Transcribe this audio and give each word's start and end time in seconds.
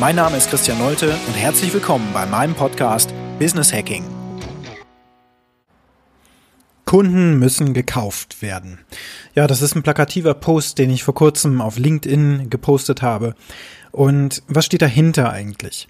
Mein 0.00 0.16
Name 0.16 0.38
ist 0.38 0.48
Christian 0.48 0.78
Nolte 0.78 1.14
und 1.26 1.34
herzlich 1.34 1.74
willkommen 1.74 2.08
bei 2.14 2.24
meinem 2.24 2.54
Podcast 2.54 3.12
Business 3.38 3.70
Hacking. 3.70 4.02
Kunden 6.86 7.38
müssen 7.38 7.74
gekauft 7.74 8.40
werden. 8.40 8.78
Ja, 9.34 9.46
das 9.46 9.60
ist 9.60 9.74
ein 9.74 9.82
plakativer 9.82 10.32
Post, 10.32 10.78
den 10.78 10.88
ich 10.88 11.04
vor 11.04 11.12
kurzem 11.12 11.60
auf 11.60 11.76
LinkedIn 11.78 12.48
gepostet 12.48 13.02
habe. 13.02 13.34
Und 13.92 14.42
was 14.48 14.64
steht 14.64 14.80
dahinter 14.80 15.32
eigentlich? 15.32 15.86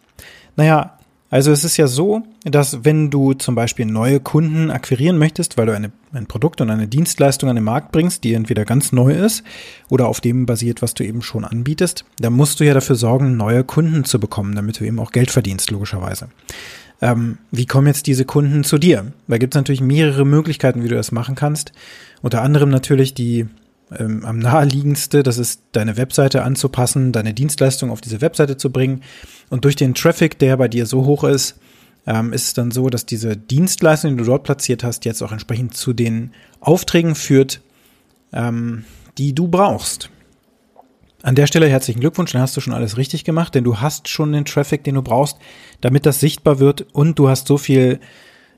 Naja, 0.57 0.99
also 1.31 1.53
es 1.53 1.63
ist 1.63 1.77
ja 1.77 1.87
so, 1.87 2.23
dass 2.45 2.85
wenn 2.85 3.09
du 3.09 3.35
zum 3.35 3.55
Beispiel 3.55 3.87
neue 3.87 4.19
Kunden 4.19 4.71
akquirieren 4.71 5.17
möchtest, 5.17 5.57
weil 5.57 5.67
du 5.67 5.75
eine, 5.75 5.93
ein 6.13 6.27
Produkt 6.27 6.61
und 6.61 6.71
eine 6.71 6.89
Dienstleistung 6.89 7.49
an 7.49 7.55
den 7.55 7.65
Markt 7.65 7.93
bringst, 7.93 8.25
die 8.25 8.35
entweder 8.35 8.65
ganz 8.65 8.91
neu 8.91 9.15
ist 9.15 9.45
oder 9.89 10.09
auf 10.09 10.21
dem 10.21 10.45
basiert, 10.45 10.83
was 10.83 10.95
du 10.95 11.05
eben 11.05 11.23
schon 11.23 11.45
anbietest, 11.45 12.05
dann 12.19 12.33
musst 12.33 12.59
du 12.59 12.65
ja 12.65 12.75
dafür 12.75 12.97
sorgen, 12.97 13.37
neue 13.37 13.63
Kunden 13.63 14.05
zu 14.05 14.19
bekommen, 14.19 14.57
damit 14.57 14.81
du 14.81 14.85
eben 14.85 14.99
auch 14.99 15.13
Geld 15.13 15.31
verdienst, 15.31 15.71
logischerweise. 15.71 16.29
Ähm, 17.01 17.39
wie 17.53 17.67
kommen 17.67 17.87
jetzt 17.87 18.09
diese 18.09 18.25
Kunden 18.25 18.65
zu 18.65 18.79
dir? 18.79 19.13
Da 19.29 19.39
gibt 19.39 19.55
es 19.55 19.59
natürlich 19.59 19.81
mehrere 19.81 20.27
Möglichkeiten, 20.27 20.83
wie 20.83 20.89
du 20.89 20.97
das 20.97 21.13
machen 21.13 21.37
kannst. 21.37 21.73
Unter 22.23 22.43
anderem 22.43 22.71
natürlich 22.71 23.15
die 23.15 23.47
ähm, 23.99 24.25
am 24.25 24.39
naheliegendste, 24.39 25.23
das 25.23 25.39
ist 25.39 25.63
deine 25.73 25.97
Webseite 25.97 26.43
anzupassen, 26.43 27.13
deine 27.13 27.35
Dienstleistung 27.35 27.91
auf 27.91 28.01
diese 28.01 28.21
Webseite 28.21 28.57
zu 28.57 28.71
bringen. 28.71 29.03
Und 29.49 29.65
durch 29.65 29.77
den 29.77 29.95
Traffic, 29.95 30.39
der 30.39 30.57
bei 30.57 30.69
dir 30.69 30.87
so 30.87 31.05
hoch 31.05 31.25
ist, 31.25 31.59
ähm, 32.07 32.33
ist 32.33 32.47
es 32.47 32.55
dann 32.55 32.71
so, 32.71 32.89
dass 32.89 33.07
diese 33.07 33.37
Dienstleistung, 33.37 34.13
die 34.13 34.17
du 34.19 34.25
dort 34.25 34.45
platziert 34.45 34.85
hast, 34.85 35.05
jetzt 35.05 35.23
auch 35.23 35.33
entsprechend 35.33 35.77
zu 35.77 35.93
den 35.93 36.33
Aufträgen 36.61 37.15
führt, 37.15 37.61
ähm, 38.33 38.85
die 39.19 39.35
du 39.35 39.49
brauchst. 39.49 40.11
An 41.23 41.35
der 41.35 41.47
Stelle 41.47 41.69
herzlichen 41.69 42.01
Glückwunsch, 42.01 42.33
dann 42.33 42.41
hast 42.41 42.57
du 42.57 42.63
schon 42.63 42.73
alles 42.73 42.97
richtig 42.97 43.25
gemacht, 43.25 43.55
denn 43.55 43.65
du 43.65 43.81
hast 43.81 44.09
schon 44.09 44.33
den 44.33 44.47
Traffic, 44.47 44.85
den 44.85 44.95
du 44.95 45.03
brauchst, 45.03 45.37
damit 45.83 46.07
das 46.07 46.21
sichtbar 46.21 46.59
wird 46.61 46.87
und 46.95 47.19
du 47.19 47.29
hast 47.29 47.47
so 47.47 47.59
viel 47.59 48.01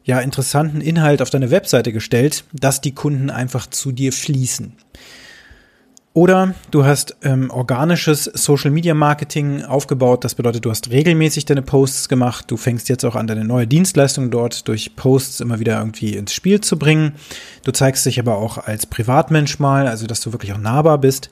ja 0.05 0.20
interessanten 0.20 0.80
Inhalt 0.80 1.22
auf 1.22 1.30
deine 1.30 1.50
Webseite 1.50 1.92
gestellt, 1.92 2.44
dass 2.52 2.80
die 2.80 2.94
Kunden 2.94 3.30
einfach 3.30 3.69
zu 3.69 3.91
dir 3.91 4.12
fließen. 4.12 4.74
Oder 6.14 6.55
du 6.70 6.84
hast 6.84 7.16
ähm, 7.22 7.50
organisches 7.50 8.24
Social 8.24 8.70
Media 8.70 8.92
Marketing 8.92 9.62
aufgebaut. 9.62 10.24
Das 10.24 10.34
bedeutet, 10.34 10.64
du 10.64 10.70
hast 10.70 10.91
regelmäßig 10.91 11.46
deine 11.46 11.62
Posts 11.62 12.10
gemacht. 12.10 12.50
Du 12.50 12.58
fängst 12.58 12.91
jetzt 12.91 13.05
auch 13.05 13.16
an, 13.16 13.27
deine 13.27 13.46
neue 13.46 13.66
Dienstleistung 13.66 14.30
dort 14.30 14.68
durch 14.68 14.94
Posts 14.94 15.40
immer 15.40 15.58
wieder 15.58 15.78
irgendwie 15.78 16.14
ins 16.16 16.34
Spiel 16.34 16.60
zu 16.60 16.78
bringen. 16.78 17.14
Du 17.64 17.72
zeigst 17.72 18.05
dich 18.05 18.20
aber 18.20 18.36
auch 18.36 18.58
als 18.58 18.84
Privatmensch 18.84 19.58
mal, 19.58 19.86
also 19.86 20.06
dass 20.06 20.20
du 20.20 20.33
wirklich 20.33 20.52
auch 20.52 20.58
nahbar 20.58 20.98
bist 20.98 21.30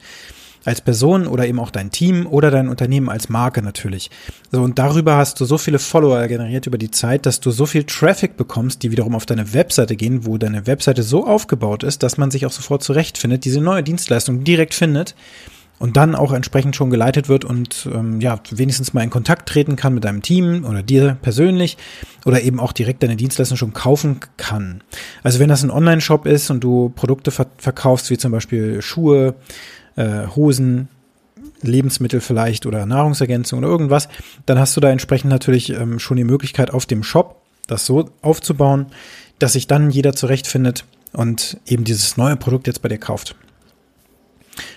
als 0.65 0.81
Person 0.81 1.27
oder 1.27 1.47
eben 1.47 1.59
auch 1.59 1.71
dein 1.71 1.91
Team 1.91 2.27
oder 2.27 2.51
dein 2.51 2.69
Unternehmen 2.69 3.09
als 3.09 3.29
Marke 3.29 3.63
natürlich. 3.63 4.11
So, 4.53 4.63
und 4.63 4.79
darüber 4.79 5.17
hast 5.17 5.41
du 5.41 5.45
so 5.45 5.59
viele 5.59 5.79
Follower 5.79 6.27
generiert 6.27 6.67
über 6.67 6.79
die 6.79 6.91
Zeit, 6.91 7.27
dass 7.27 7.41
du 7.41 7.51
so 7.51 7.67
viel 7.67 7.85
Traffic 7.85 8.37
bekommst, 8.37 8.83
die 8.83 8.91
wiederum 8.91 9.15
auf 9.15 9.27
deine 9.27 9.55
Webseite 9.55 9.97
gehen, 9.97 10.27
wo 10.27 10.39
deine 10.39 10.67
Webseite 10.67 11.03
so 11.03 11.27
aufgebaut 11.27 11.83
ist, 11.83 12.03
dass 12.03 12.19
man 12.19 12.31
sich 12.31 12.47
auch 12.47 12.53
sofort 12.53 12.83
zurechtfindet, 12.83 13.45
diese 13.45 13.61
neue 13.61 13.83
Dienstleistung 13.83 14.45
direkt 14.45 14.75
findet 14.75 15.15
und 15.81 15.97
dann 15.97 16.15
auch 16.15 16.33
entsprechend 16.33 16.77
schon 16.77 16.91
geleitet 16.91 17.29
wird 17.29 17.45
und 17.45 17.89
ähm, 17.93 18.21
ja, 18.21 18.39
wenigstens 18.51 18.93
mal 18.93 19.03
in 19.03 19.11
Kontakt 19.11 19.49
treten 19.49 19.75
kann 19.75 19.95
mit 19.95 20.05
deinem 20.05 20.23
Team 20.23 20.65
oder 20.65 20.83
dir 20.83 21.17
persönlich 21.21 21.79
oder 22.27 22.43
eben 22.43 22.61
auch 22.61 22.73
direkt 22.73 23.03
deine 23.03 23.17
Dienstleistung 23.17 23.57
schon 23.57 23.73
kaufen 23.73 24.21
kann. 24.37 24.83
Also 25.23 25.41
wenn 25.41 25.49
das 25.49 25.65
ein 25.65 25.71
Online-Shop 25.71 26.27
ist 26.27 26.51
und 26.51 26.63
du 26.63 26.91
Produkte 26.91 27.31
ver 27.33 27.47
verkaufst, 27.57 28.11
wie 28.11 28.19
zum 28.19 28.31
Beispiel 28.31 28.83
Schuhe, 28.83 29.35
äh, 29.97 30.27
Hosen, 30.37 30.89
Lebensmittel 31.63 32.21
vielleicht 32.21 32.67
oder 32.67 32.85
Nahrungsergänzung 32.85 33.59
oder 33.59 33.69
irgendwas, 33.69 34.09
dann 34.45 34.59
hast 34.59 34.77
du 34.77 34.81
da 34.81 34.91
entsprechend 34.91 35.31
natürlich 35.31 35.71
ähm, 35.71 35.99
schon 35.99 36.19
die 36.19 36.25
Möglichkeit 36.25 36.71
auf 36.71 36.87
dem 36.87 37.03
Shop 37.03 37.41
das 37.67 37.87
so 37.87 38.11
aufzubauen, 38.21 38.87
dass 39.39 39.55
sich 39.55 39.67
dann 39.67 39.91
jeder 39.91 40.13
zurechtfindet 40.13 40.85
und 41.13 41.59
eben 41.67 41.85
dieses 41.85 42.19
neue 42.19 42.37
Produkt 42.37 42.67
jetzt 42.67 42.83
bei 42.83 42.89
dir 42.89 42.99
kauft. 42.99 43.35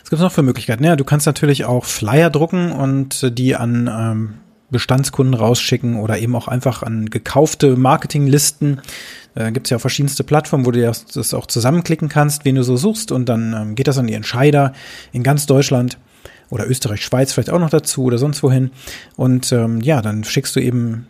Was 0.01 0.09
gibt 0.09 0.21
noch 0.21 0.31
für 0.31 0.43
Möglichkeiten? 0.43 0.83
Ja, 0.83 0.95
du 0.95 1.03
kannst 1.03 1.25
natürlich 1.25 1.65
auch 1.65 1.85
Flyer 1.85 2.29
drucken 2.29 2.71
und 2.71 3.37
die 3.37 3.55
an 3.55 3.87
ähm, 3.87 4.33
Bestandskunden 4.73 5.33
rausschicken 5.33 5.95
oder 5.95 6.17
eben 6.19 6.35
auch 6.35 6.49
einfach 6.49 6.83
an 6.83 7.09
gekaufte 7.09 7.77
Marketinglisten. 7.77 8.81
Äh, 9.35 9.51
Gibt 9.53 9.67
es 9.67 9.71
ja 9.71 9.79
verschiedenste 9.79 10.23
Plattformen, 10.23 10.65
wo 10.65 10.71
du 10.71 10.81
das, 10.81 11.05
das, 11.05 11.33
auch 11.33 11.45
zusammenklicken 11.45 12.09
kannst, 12.09 12.43
wen 12.43 12.55
du 12.55 12.63
so 12.63 12.75
suchst 12.75 13.11
und 13.11 13.29
dann 13.29 13.53
ähm, 13.53 13.75
geht 13.75 13.87
das 13.87 13.97
an 13.97 14.07
die 14.07 14.13
Entscheider 14.13 14.73
in 15.13 15.23
ganz 15.23 15.45
Deutschland 15.45 15.97
oder 16.49 16.67
Österreich, 16.67 17.03
Schweiz 17.03 17.31
vielleicht 17.31 17.49
auch 17.49 17.59
noch 17.59 17.69
dazu 17.69 18.03
oder 18.03 18.17
sonst 18.17 18.43
wohin. 18.43 18.71
Und 19.15 19.51
ähm, 19.51 19.81
ja, 19.81 20.01
dann 20.01 20.23
schickst 20.23 20.55
du 20.55 20.59
eben 20.59 21.07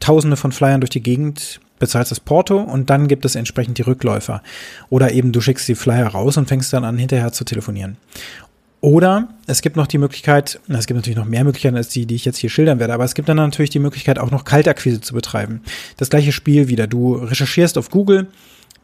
Tausende 0.00 0.36
von 0.36 0.52
Flyern 0.52 0.80
durch 0.80 0.90
die 0.90 1.02
Gegend, 1.02 1.60
bezahlst 1.78 2.10
das 2.10 2.20
Porto 2.20 2.58
und 2.58 2.90
dann 2.90 3.08
gibt 3.08 3.24
es 3.24 3.34
entsprechend 3.34 3.78
die 3.78 3.82
Rückläufer. 3.82 4.42
Oder 4.90 5.12
eben 5.12 5.32
du 5.32 5.40
schickst 5.40 5.68
die 5.68 5.74
Flyer 5.74 6.08
raus 6.08 6.36
und 6.36 6.48
fängst 6.48 6.72
dann 6.72 6.84
an, 6.84 6.98
hinterher 6.98 7.32
zu 7.32 7.44
telefonieren. 7.44 7.96
Oder 8.80 9.28
es 9.48 9.60
gibt 9.60 9.76
noch 9.76 9.88
die 9.88 9.98
Möglichkeit, 9.98 10.60
es 10.68 10.86
gibt 10.86 10.96
natürlich 10.96 11.16
noch 11.16 11.24
mehr 11.24 11.42
Möglichkeiten 11.42 11.76
als 11.76 11.88
die, 11.88 12.06
die 12.06 12.14
ich 12.14 12.24
jetzt 12.24 12.38
hier 12.38 12.50
schildern 12.50 12.78
werde, 12.78 12.94
aber 12.94 13.04
es 13.04 13.14
gibt 13.14 13.28
dann 13.28 13.36
natürlich 13.36 13.70
die 13.70 13.80
Möglichkeit, 13.80 14.20
auch 14.20 14.30
noch 14.30 14.44
Kaltakquise 14.44 15.00
zu 15.00 15.14
betreiben. 15.14 15.62
Das 15.96 16.10
gleiche 16.10 16.30
Spiel 16.30 16.68
wieder. 16.68 16.86
Du 16.86 17.14
recherchierst 17.14 17.76
auf 17.76 17.90
Google 17.90 18.28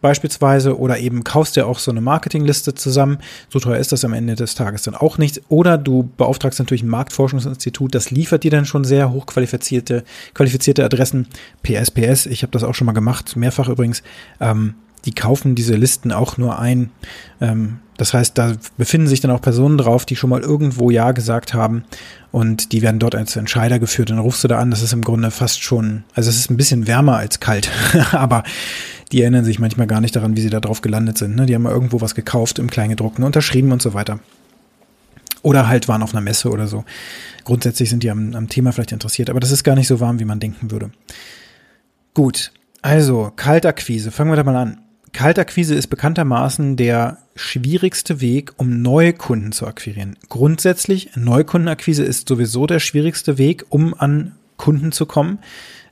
beispielsweise 0.04 0.78
oder 0.78 0.98
eben 0.98 1.24
kaufst 1.24 1.56
dir 1.56 1.66
auch 1.66 1.78
so 1.78 1.90
eine 1.90 2.02
Marketingliste 2.02 2.74
zusammen. 2.74 3.16
So 3.48 3.58
teuer 3.58 3.78
ist 3.78 3.90
das 3.90 4.04
am 4.04 4.12
Ende 4.12 4.34
des 4.34 4.54
Tages 4.54 4.82
dann 4.82 4.94
auch 4.94 5.16
nicht. 5.16 5.40
Oder 5.48 5.78
du 5.78 6.10
beauftragst 6.18 6.58
natürlich 6.58 6.82
ein 6.82 6.88
Marktforschungsinstitut, 6.88 7.94
das 7.94 8.10
liefert 8.10 8.44
dir 8.44 8.50
dann 8.50 8.66
schon 8.66 8.84
sehr 8.84 9.12
hochqualifizierte 9.12 10.04
qualifizierte 10.34 10.84
Adressen. 10.84 11.26
PSPS, 11.62 12.26
ich 12.26 12.42
habe 12.42 12.50
das 12.50 12.64
auch 12.64 12.74
schon 12.74 12.84
mal 12.84 12.92
gemacht, 12.92 13.34
mehrfach 13.36 13.70
übrigens. 13.70 14.02
Ähm, 14.40 14.74
die 15.06 15.14
kaufen 15.14 15.54
diese 15.54 15.74
Listen 15.74 16.12
auch 16.12 16.36
nur 16.36 16.58
ein. 16.58 16.90
Ähm, 17.40 17.78
das 17.96 18.12
heißt, 18.12 18.36
da 18.36 18.52
befinden 18.76 19.06
sich 19.06 19.20
dann 19.20 19.30
auch 19.30 19.40
Personen 19.40 19.78
drauf, 19.78 20.04
die 20.04 20.16
schon 20.16 20.28
mal 20.28 20.42
irgendwo 20.42 20.90
Ja 20.90 21.12
gesagt 21.12 21.54
haben 21.54 21.84
und 22.30 22.72
die 22.72 22.82
werden 22.82 22.98
dort 22.98 23.14
als 23.14 23.36
Entscheider 23.36 23.78
geführt. 23.78 24.10
Dann 24.10 24.18
rufst 24.18 24.44
du 24.44 24.48
da 24.48 24.58
an, 24.58 24.70
das 24.70 24.82
ist 24.82 24.92
im 24.92 25.02
Grunde 25.02 25.30
fast 25.30 25.62
schon, 25.62 26.04
also 26.14 26.28
es 26.28 26.36
ist 26.36 26.50
ein 26.50 26.58
bisschen 26.58 26.86
wärmer 26.86 27.16
als 27.16 27.40
kalt, 27.40 27.70
aber 28.12 28.42
die 29.14 29.22
erinnern 29.22 29.44
sich 29.44 29.60
manchmal 29.60 29.86
gar 29.86 30.00
nicht 30.00 30.16
daran, 30.16 30.36
wie 30.36 30.40
sie 30.40 30.50
da 30.50 30.58
drauf 30.58 30.80
gelandet 30.80 31.18
sind. 31.18 31.36
Ne? 31.36 31.46
Die 31.46 31.54
haben 31.54 31.62
mal 31.62 31.70
irgendwo 31.70 32.00
was 32.00 32.16
gekauft 32.16 32.58
im 32.58 32.68
Kleingedruckten, 32.68 33.22
unterschrieben 33.22 33.70
und 33.70 33.80
so 33.80 33.94
weiter. 33.94 34.18
Oder 35.42 35.68
halt 35.68 35.86
waren 35.86 36.02
auf 36.02 36.12
einer 36.12 36.20
Messe 36.20 36.50
oder 36.50 36.66
so. 36.66 36.84
Grundsätzlich 37.44 37.90
sind 37.90 38.02
die 38.02 38.10
am, 38.10 38.34
am 38.34 38.48
Thema 38.48 38.72
vielleicht 38.72 38.90
interessiert, 38.90 39.30
aber 39.30 39.38
das 39.38 39.52
ist 39.52 39.62
gar 39.62 39.76
nicht 39.76 39.86
so 39.86 40.00
warm, 40.00 40.18
wie 40.18 40.24
man 40.24 40.40
denken 40.40 40.72
würde. 40.72 40.90
Gut, 42.12 42.50
also 42.82 43.32
Kaltakquise, 43.36 44.10
fangen 44.10 44.32
wir 44.32 44.36
da 44.36 44.42
mal 44.42 44.56
an. 44.56 44.80
Kaltakquise 45.12 45.76
ist 45.76 45.86
bekanntermaßen 45.86 46.74
der 46.74 47.18
schwierigste 47.36 48.20
Weg, 48.20 48.54
um 48.56 48.82
neue 48.82 49.12
Kunden 49.12 49.52
zu 49.52 49.68
akquirieren. 49.68 50.16
Grundsätzlich, 50.28 51.10
Neukundenakquise 51.14 52.02
ist 52.02 52.28
sowieso 52.28 52.66
der 52.66 52.80
schwierigste 52.80 53.38
Weg, 53.38 53.64
um 53.68 53.94
an 53.94 54.32
Kunden 54.56 54.90
zu 54.90 55.06
kommen. 55.06 55.38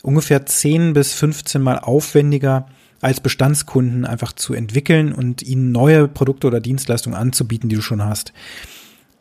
Ungefähr 0.02 0.44
10 0.44 0.92
bis 0.92 1.14
15 1.14 1.62
Mal 1.62 1.78
aufwendiger 1.78 2.66
als 3.02 3.20
Bestandskunden 3.20 4.06
einfach 4.06 4.32
zu 4.32 4.54
entwickeln 4.54 5.12
und 5.12 5.43
ihnen 5.43 5.72
neue 5.72 6.08
Produkte 6.08 6.46
oder 6.46 6.60
Dienstleistungen 6.60 7.19
anzubieten, 7.19 7.69
die 7.69 7.76
du 7.76 7.82
schon 7.82 8.02
hast. 8.02 8.32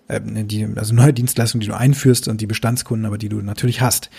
Ähm, 0.08 0.48
die, 0.48 0.68
also 0.76 0.94
neue 0.94 1.14
Dienstleistungen, 1.14 1.62
die 1.62 1.68
du 1.68 1.76
einführst 1.76 2.28
und 2.28 2.40
die 2.40 2.48
Bestandskunden, 2.48 3.06
aber 3.06 3.18
die 3.18 3.28
du 3.28 3.42
natürlich 3.42 3.82
hast. 3.82 4.10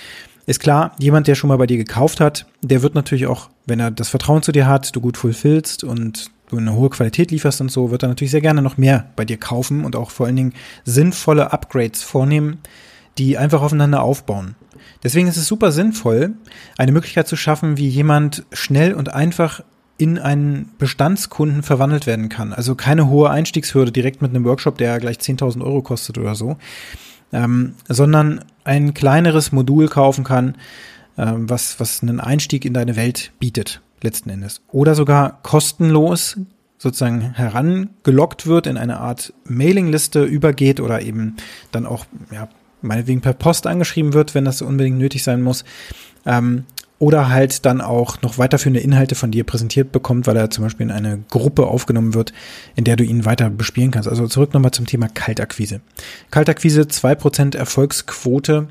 Ist 0.46 0.58
klar, 0.58 0.96
jemand, 0.98 1.28
der 1.28 1.36
schon 1.36 1.48
mal 1.48 1.56
bei 1.56 1.68
dir 1.68 1.76
gekauft 1.76 2.18
hat, 2.18 2.46
der 2.60 2.82
wird 2.82 2.96
natürlich 2.96 3.28
auch, 3.28 3.48
wenn 3.64 3.78
er 3.78 3.92
das 3.92 4.08
Vertrauen 4.08 4.42
zu 4.42 4.50
dir 4.50 4.66
hat, 4.66 4.94
du 4.94 5.00
gut 5.00 5.16
fulfillst 5.16 5.84
und 5.84 6.32
du 6.48 6.58
eine 6.58 6.74
hohe 6.74 6.90
Qualität 6.90 7.30
lieferst 7.30 7.60
und 7.60 7.70
so, 7.70 7.92
wird 7.92 8.02
er 8.02 8.08
natürlich 8.08 8.32
sehr 8.32 8.40
gerne 8.40 8.62
noch 8.62 8.76
mehr 8.76 9.10
bei 9.14 9.24
dir 9.24 9.36
kaufen 9.36 9.84
und 9.84 9.94
auch 9.94 10.10
vor 10.10 10.26
allen 10.26 10.36
Dingen 10.36 10.54
sinnvolle 10.84 11.52
Upgrades 11.52 12.02
vornehmen, 12.02 12.58
die 13.16 13.38
einfach 13.38 13.62
aufeinander 13.62 14.02
aufbauen. 14.02 14.56
Deswegen 15.02 15.28
ist 15.28 15.36
es 15.36 15.46
super 15.46 15.72
sinnvoll, 15.72 16.34
eine 16.78 16.92
Möglichkeit 16.92 17.28
zu 17.28 17.36
schaffen, 17.36 17.76
wie 17.76 17.88
jemand 17.88 18.44
schnell 18.52 18.94
und 18.94 19.12
einfach 19.12 19.62
in 19.98 20.18
einen 20.18 20.72
Bestandskunden 20.78 21.62
verwandelt 21.62 22.06
werden 22.06 22.28
kann. 22.28 22.52
Also 22.52 22.74
keine 22.74 23.08
hohe 23.08 23.30
Einstiegshürde 23.30 23.92
direkt 23.92 24.22
mit 24.22 24.30
einem 24.30 24.44
Workshop, 24.44 24.78
der 24.78 24.98
gleich 24.98 25.18
10.000 25.18 25.62
Euro 25.62 25.82
kostet 25.82 26.18
oder 26.18 26.34
so, 26.34 26.56
ähm, 27.32 27.74
sondern 27.88 28.44
ein 28.64 28.94
kleineres 28.94 29.52
Modul 29.52 29.88
kaufen 29.88 30.24
kann, 30.24 30.56
ähm, 31.18 31.48
was, 31.48 31.78
was 31.78 32.02
einen 32.02 32.20
Einstieg 32.20 32.64
in 32.64 32.74
deine 32.74 32.96
Welt 32.96 33.32
bietet, 33.38 33.80
letzten 34.02 34.30
Endes. 34.30 34.62
Oder 34.68 34.94
sogar 34.94 35.40
kostenlos 35.42 36.36
sozusagen 36.78 37.20
herangelockt 37.20 38.46
wird, 38.46 38.66
in 38.66 38.76
eine 38.76 38.98
Art 38.98 39.32
Mailingliste 39.44 40.24
übergeht 40.24 40.80
oder 40.80 41.00
eben 41.00 41.36
dann 41.70 41.86
auch, 41.86 42.06
ja, 42.32 42.48
meinetwegen 42.82 43.20
per 43.20 43.32
Post 43.32 43.66
angeschrieben 43.66 44.12
wird, 44.12 44.34
wenn 44.34 44.44
das 44.44 44.62
unbedingt 44.62 44.98
nötig 44.98 45.22
sein 45.22 45.42
muss. 45.42 45.64
Ähm, 46.26 46.64
oder 47.02 47.30
halt 47.30 47.66
dann 47.66 47.80
auch 47.80 48.22
noch 48.22 48.38
weiterführende 48.38 48.78
Inhalte 48.78 49.16
von 49.16 49.32
dir 49.32 49.42
präsentiert 49.42 49.90
bekommt, 49.90 50.28
weil 50.28 50.36
er 50.36 50.50
zum 50.50 50.62
Beispiel 50.62 50.86
in 50.86 50.92
eine 50.92 51.18
Gruppe 51.30 51.66
aufgenommen 51.66 52.14
wird, 52.14 52.32
in 52.76 52.84
der 52.84 52.94
du 52.94 53.02
ihn 53.02 53.24
weiter 53.24 53.50
bespielen 53.50 53.90
kannst. 53.90 54.08
Also 54.08 54.28
zurück 54.28 54.54
nochmal 54.54 54.70
zum 54.70 54.86
Thema 54.86 55.08
Kaltakquise. 55.08 55.80
Kaltakquise, 56.30 56.86
zwei 56.86 57.16
Prozent 57.16 57.56
Erfolgsquote, 57.56 58.68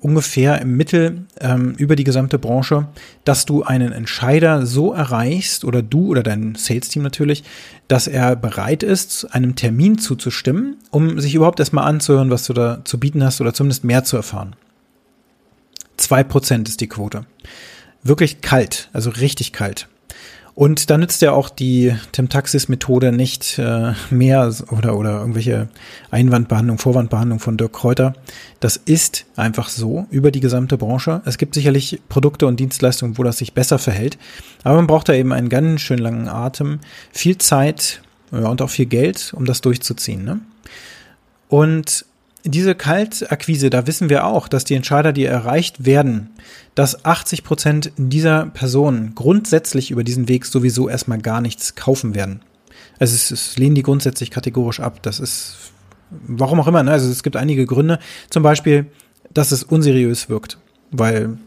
ungefähr 0.00 0.60
im 0.60 0.76
Mittel 0.76 1.26
ähm, 1.40 1.74
über 1.76 1.96
die 1.96 2.04
gesamte 2.04 2.38
Branche, 2.38 2.88
dass 3.24 3.46
du 3.46 3.62
einen 3.62 3.92
Entscheider 3.92 4.66
so 4.66 4.92
erreichst 4.92 5.64
oder 5.64 5.82
du 5.82 6.08
oder 6.08 6.22
dein 6.22 6.54
Sales-Team 6.54 7.02
natürlich, 7.02 7.44
dass 7.88 8.06
er 8.06 8.36
bereit 8.36 8.82
ist, 8.82 9.24
einem 9.34 9.56
Termin 9.56 9.98
zuzustimmen, 9.98 10.76
um 10.90 11.20
sich 11.20 11.34
überhaupt 11.34 11.60
erstmal 11.60 11.84
anzuhören, 11.84 12.30
was 12.30 12.46
du 12.46 12.52
da 12.52 12.82
zu 12.84 12.98
bieten 12.98 13.24
hast 13.24 13.40
oder 13.40 13.54
zumindest 13.54 13.84
mehr 13.84 14.04
zu 14.04 14.16
erfahren. 14.16 14.54
Zwei 15.96 16.22
Prozent 16.22 16.68
ist 16.68 16.80
die 16.80 16.88
Quote. 16.88 17.26
Wirklich 18.02 18.40
kalt, 18.40 18.88
also 18.92 19.10
richtig 19.10 19.52
kalt. 19.52 19.88
Und 20.58 20.90
da 20.90 20.98
nützt 20.98 21.22
ja 21.22 21.30
auch 21.30 21.50
die 21.50 21.94
Temtaxis-Methode 22.10 23.12
nicht 23.12 23.60
äh, 23.60 23.92
mehr 24.10 24.52
oder, 24.72 24.96
oder 24.96 25.20
irgendwelche 25.20 25.68
Einwandbehandlung, 26.10 26.78
Vorwandbehandlung 26.78 27.38
von 27.38 27.56
Dirk 27.56 27.74
Kräuter. 27.74 28.14
Das 28.58 28.76
ist 28.76 29.26
einfach 29.36 29.68
so 29.68 30.08
über 30.10 30.32
die 30.32 30.40
gesamte 30.40 30.76
Branche. 30.76 31.22
Es 31.24 31.38
gibt 31.38 31.54
sicherlich 31.54 32.00
Produkte 32.08 32.48
und 32.48 32.58
Dienstleistungen, 32.58 33.18
wo 33.18 33.22
das 33.22 33.38
sich 33.38 33.54
besser 33.54 33.78
verhält. 33.78 34.18
Aber 34.64 34.74
man 34.74 34.88
braucht 34.88 35.08
da 35.08 35.12
eben 35.12 35.32
einen 35.32 35.48
ganz 35.48 35.80
schön 35.80 36.00
langen 36.00 36.26
Atem, 36.26 36.80
viel 37.12 37.38
Zeit 37.38 38.02
ja, 38.32 38.48
und 38.48 38.60
auch 38.60 38.70
viel 38.70 38.86
Geld, 38.86 39.32
um 39.36 39.44
das 39.44 39.60
durchzuziehen. 39.60 40.24
Ne? 40.24 40.40
Und 41.48 42.04
diese 42.44 42.74
Kaltakquise, 42.74 43.70
da 43.70 43.86
wissen 43.86 44.08
wir 44.08 44.24
auch, 44.24 44.48
dass 44.48 44.64
die 44.64 44.74
Entscheider, 44.74 45.12
die 45.12 45.24
erreicht 45.24 45.84
werden, 45.84 46.30
dass 46.74 47.04
80 47.04 47.44
Prozent 47.44 47.92
dieser 47.96 48.46
Personen 48.46 49.14
grundsätzlich 49.14 49.90
über 49.90 50.04
diesen 50.04 50.28
Weg 50.28 50.46
sowieso 50.46 50.88
erstmal 50.88 51.18
gar 51.18 51.40
nichts 51.40 51.74
kaufen 51.74 52.14
werden. 52.14 52.40
Also 52.98 53.14
es, 53.14 53.30
es 53.30 53.58
lehnen 53.58 53.74
die 53.74 53.82
grundsätzlich 53.82 54.30
kategorisch 54.30 54.80
ab. 54.80 55.02
Das 55.02 55.20
ist, 55.20 55.56
warum 56.10 56.60
auch 56.60 56.68
immer, 56.68 56.82
ne? 56.82 56.92
also 56.92 57.10
es 57.10 57.22
gibt 57.22 57.36
einige 57.36 57.66
Gründe. 57.66 57.98
Zum 58.30 58.42
Beispiel, 58.42 58.86
dass 59.34 59.52
es 59.52 59.64
unseriös 59.64 60.28
wirkt, 60.28 60.58
weil 60.90 61.38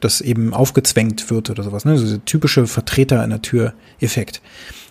das 0.00 0.20
eben 0.20 0.52
aufgezwängt 0.52 1.30
wird 1.30 1.50
oder 1.50 1.62
sowas. 1.62 1.84
Ne? 1.84 1.92
Also 1.92 2.04
dieser 2.04 2.24
typische 2.24 2.66
Vertreter 2.66 3.24
in 3.24 3.30
der 3.30 3.42
Tür-Effekt. 3.42 4.42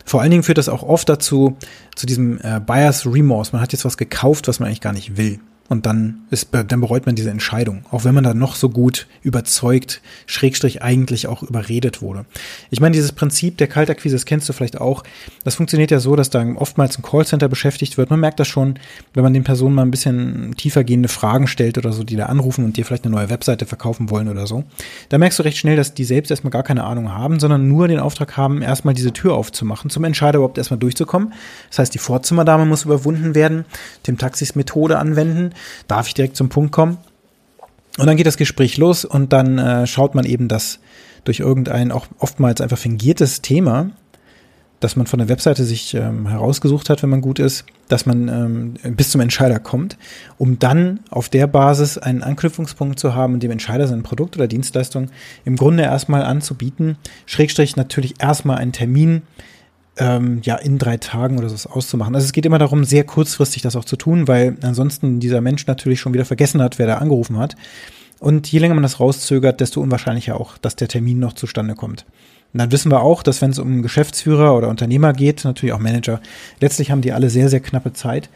Vor 0.05 0.21
allen 0.21 0.31
Dingen 0.31 0.43
führt 0.43 0.57
das 0.57 0.69
auch 0.69 0.83
oft 0.83 1.07
dazu, 1.09 1.57
zu 1.95 2.05
diesem 2.05 2.39
äh, 2.41 2.59
Buyers 2.59 3.05
Remorse. 3.05 3.51
Man 3.53 3.61
hat 3.61 3.71
jetzt 3.71 3.85
was 3.85 3.97
gekauft, 3.97 4.47
was 4.47 4.59
man 4.59 4.67
eigentlich 4.67 4.81
gar 4.81 4.93
nicht 4.93 5.17
will. 5.17 5.39
Und 5.69 5.85
dann 5.85 6.25
ist, 6.29 6.49
dann 6.51 6.81
bereut 6.81 7.05
man 7.05 7.15
diese 7.15 7.29
Entscheidung. 7.29 7.85
Auch 7.89 8.03
wenn 8.03 8.13
man 8.13 8.25
da 8.25 8.33
noch 8.33 8.55
so 8.55 8.69
gut 8.69 9.07
überzeugt, 9.21 10.01
Schrägstrich 10.25 10.81
eigentlich 10.81 11.27
auch 11.27 11.41
überredet 11.41 12.01
wurde. 12.01 12.25
Ich 12.69 12.81
meine, 12.81 12.93
dieses 12.93 13.13
Prinzip 13.13 13.57
der 13.57 13.67
Kaltakquise, 13.67 14.15
das 14.15 14.25
kennst 14.25 14.49
du 14.49 14.53
vielleicht 14.53 14.81
auch. 14.81 15.03
Das 15.45 15.55
funktioniert 15.55 15.89
ja 15.89 15.99
so, 15.99 16.17
dass 16.17 16.29
da 16.29 16.45
oftmals 16.55 16.97
ein 16.97 17.01
Callcenter 17.01 17.47
beschäftigt 17.47 17.97
wird. 17.97 18.09
Man 18.09 18.19
merkt 18.19 18.41
das 18.41 18.49
schon, 18.49 18.75
wenn 19.13 19.23
man 19.23 19.33
den 19.33 19.45
Personen 19.45 19.73
mal 19.73 19.83
ein 19.83 19.91
bisschen 19.91 20.53
tiefergehende 20.57 21.07
Fragen 21.07 21.47
stellt 21.47 21.77
oder 21.77 21.93
so, 21.93 22.03
die 22.03 22.17
da 22.17 22.25
anrufen 22.25 22.65
und 22.65 22.75
dir 22.75 22.85
vielleicht 22.85 23.05
eine 23.05 23.15
neue 23.15 23.29
Webseite 23.29 23.65
verkaufen 23.65 24.09
wollen 24.09 24.27
oder 24.27 24.47
so. 24.47 24.65
Da 25.07 25.17
merkst 25.17 25.39
du 25.39 25.43
recht 25.43 25.57
schnell, 25.57 25.77
dass 25.77 25.93
die 25.93 26.03
selbst 26.03 26.29
erstmal 26.29 26.51
gar 26.51 26.63
keine 26.63 26.83
Ahnung 26.83 27.13
haben, 27.13 27.39
sondern 27.39 27.69
nur 27.69 27.87
den 27.87 27.99
Auftrag 27.99 28.35
haben, 28.35 28.61
erstmal 28.61 28.93
diese 28.93 29.13
Tür 29.13 29.35
aufzumachen, 29.35 29.89
zum 29.89 30.03
Entscheider 30.03 30.39
überhaupt 30.39 30.57
erstmal 30.57 30.79
durchzukommen. 30.79 31.33
Das 31.69 31.79
heißt, 31.79 31.93
die 31.93 31.99
Vorzimmerdame 31.99 32.65
muss 32.65 32.83
überwunden 32.83 33.33
werden, 33.33 33.63
dem 34.07 34.17
Taxis 34.17 34.55
Methode 34.55 34.99
anwenden 34.99 35.52
darf 35.87 36.07
ich 36.07 36.13
direkt 36.13 36.35
zum 36.35 36.49
Punkt 36.49 36.71
kommen. 36.71 36.97
Und 37.97 38.07
dann 38.07 38.17
geht 38.17 38.25
das 38.25 38.37
Gespräch 38.37 38.77
los 38.77 39.05
und 39.05 39.33
dann 39.33 39.59
äh, 39.59 39.85
schaut 39.85 40.15
man 40.15 40.25
eben, 40.25 40.47
dass 40.47 40.79
durch 41.25 41.39
irgendein 41.39 41.91
auch 41.91 42.07
oftmals 42.17 42.59
einfach 42.59 42.77
fingiertes 42.77 43.41
Thema, 43.41 43.91
das 44.79 44.95
man 44.95 45.07
von 45.07 45.19
der 45.19 45.29
Webseite 45.29 45.63
sich 45.63 45.93
ähm, 45.93 46.27
herausgesucht 46.27 46.89
hat, 46.89 47.03
wenn 47.03 47.09
man 47.09 47.21
gut 47.21 47.39
ist, 47.39 47.65
dass 47.87 48.05
man 48.05 48.27
ähm, 48.27 48.95
bis 48.95 49.11
zum 49.11 49.21
Entscheider 49.21 49.59
kommt, 49.59 49.97
um 50.37 50.59
dann 50.59 50.99
auf 51.09 51.29
der 51.29 51.47
Basis 51.47 51.97
einen 51.97 52.23
Anknüpfungspunkt 52.23 52.99
zu 52.99 53.15
haben 53.15 53.39
dem 53.39 53.51
Entscheider 53.51 53.87
sein 53.87 54.03
Produkt 54.03 54.35
oder 54.35 54.47
Dienstleistung 54.47 55.09
im 55.45 55.55
Grunde 55.55 55.83
erstmal 55.83 56.23
anzubieten, 56.23 56.97
Schrägstrich 57.25 57.75
natürlich 57.75 58.15
erstmal 58.19 58.57
einen 58.57 58.73
Termin 58.73 59.21
ähm, 59.97 60.41
ja 60.43 60.55
in 60.55 60.77
drei 60.77 60.97
Tagen 60.97 61.37
oder 61.37 61.49
so 61.49 61.69
auszumachen. 61.69 62.15
Also 62.15 62.25
es 62.25 62.33
geht 62.33 62.45
immer 62.45 62.57
darum, 62.57 62.83
sehr 62.83 63.03
kurzfristig 63.03 63.61
das 63.61 63.75
auch 63.75 63.85
zu 63.85 63.95
tun, 63.95 64.27
weil 64.27 64.57
ansonsten 64.61 65.19
dieser 65.19 65.41
Mensch 65.41 65.67
natürlich 65.67 65.99
schon 65.99 66.13
wieder 66.13 66.25
vergessen 66.25 66.61
hat, 66.61 66.79
wer 66.79 66.87
da 66.87 66.97
angerufen 66.97 67.37
hat. 67.37 67.55
Und 68.19 68.51
je 68.51 68.59
länger 68.59 68.73
man 68.73 68.83
das 68.83 68.99
rauszögert, 68.99 69.59
desto 69.59 69.81
unwahrscheinlicher 69.81 70.39
auch, 70.39 70.57
dass 70.57 70.75
der 70.75 70.87
Termin 70.87 71.19
noch 71.19 71.33
zustande 71.33 71.75
kommt. 71.75 72.05
Und 72.53 72.59
dann 72.59 72.71
wissen 72.71 72.91
wir 72.91 73.01
auch, 73.01 73.23
dass 73.23 73.41
wenn 73.41 73.51
es 73.51 73.59
um 73.59 73.81
Geschäftsführer 73.81 74.55
oder 74.55 74.69
Unternehmer 74.69 75.11
geht, 75.11 75.43
natürlich 75.43 75.73
auch 75.73 75.79
Manager, 75.79 76.21
letztlich 76.61 76.91
haben 76.91 77.01
die 77.01 77.11
alle 77.11 77.29
sehr, 77.29 77.49
sehr 77.49 77.59
knappe 77.59 77.93
Zeit. 77.93 78.29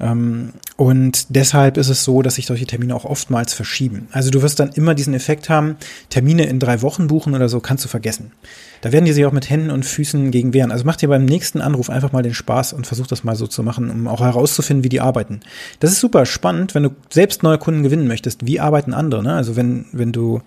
Ähm, 0.00 0.54
und 0.76 1.26
deshalb 1.36 1.76
ist 1.76 1.88
es 1.88 2.04
so, 2.04 2.22
dass 2.22 2.36
sich 2.36 2.46
solche 2.46 2.66
Termine 2.66 2.94
auch 2.94 3.04
oftmals 3.04 3.52
verschieben. 3.52 4.08
Also 4.12 4.30
du 4.30 4.42
wirst 4.42 4.58
dann 4.58 4.70
immer 4.70 4.94
diesen 4.94 5.12
Effekt 5.12 5.50
haben, 5.50 5.76
Termine 6.08 6.44
in 6.46 6.58
drei 6.58 6.80
Wochen 6.80 7.06
buchen 7.06 7.34
oder 7.34 7.48
so, 7.48 7.60
kannst 7.60 7.84
du 7.84 7.88
vergessen. 7.88 8.32
Da 8.80 8.92
werden 8.92 9.04
die 9.04 9.12
sich 9.12 9.26
auch 9.26 9.32
mit 9.32 9.50
Händen 9.50 9.70
und 9.70 9.84
Füßen 9.84 10.30
gegen 10.30 10.54
wehren. 10.54 10.72
Also 10.72 10.84
mach 10.86 10.96
dir 10.96 11.08
beim 11.08 11.26
nächsten 11.26 11.60
Anruf 11.60 11.90
einfach 11.90 12.12
mal 12.12 12.22
den 12.22 12.34
Spaß 12.34 12.72
und 12.72 12.86
versuch 12.86 13.06
das 13.06 13.24
mal 13.24 13.36
so 13.36 13.46
zu 13.46 13.62
machen, 13.62 13.90
um 13.90 14.08
auch 14.08 14.22
herauszufinden, 14.22 14.84
wie 14.84 14.88
die 14.88 15.02
arbeiten. 15.02 15.40
Das 15.80 15.92
ist 15.92 16.00
super 16.00 16.24
spannend, 16.24 16.74
wenn 16.74 16.84
du 16.84 16.90
selbst 17.10 17.42
neue 17.42 17.58
Kunden 17.58 17.82
gewinnen 17.82 18.08
möchtest. 18.08 18.46
Wie 18.46 18.58
arbeiten 18.58 18.94
andere? 18.94 19.22
Ne? 19.22 19.34
Also 19.34 19.56
wenn, 19.56 19.84
wenn 19.92 20.12
du 20.12 20.40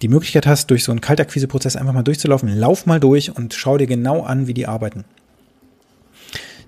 die 0.00 0.08
Möglichkeit 0.08 0.46
hast, 0.46 0.70
durch 0.70 0.84
so 0.84 0.92
einen 0.92 1.02
Kaltakquiseprozess 1.02 1.76
einfach 1.76 1.92
mal 1.92 2.04
durchzulaufen, 2.04 2.48
lauf 2.56 2.86
mal 2.86 3.00
durch 3.00 3.36
und 3.36 3.52
schau 3.52 3.76
dir 3.76 3.86
genau 3.86 4.22
an, 4.22 4.46
wie 4.46 4.54
die 4.54 4.66
arbeiten. 4.66 5.04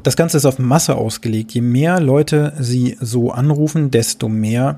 Das 0.02 0.16
Ganze 0.16 0.36
ist 0.36 0.46
auf 0.46 0.58
Masse 0.58 0.94
ausgelegt. 0.94 1.52
Je 1.52 1.60
mehr 1.60 2.00
Leute 2.00 2.54
sie 2.58 2.96
so 3.00 3.30
anrufen, 3.30 3.90
desto 3.90 4.28
mehr 4.28 4.76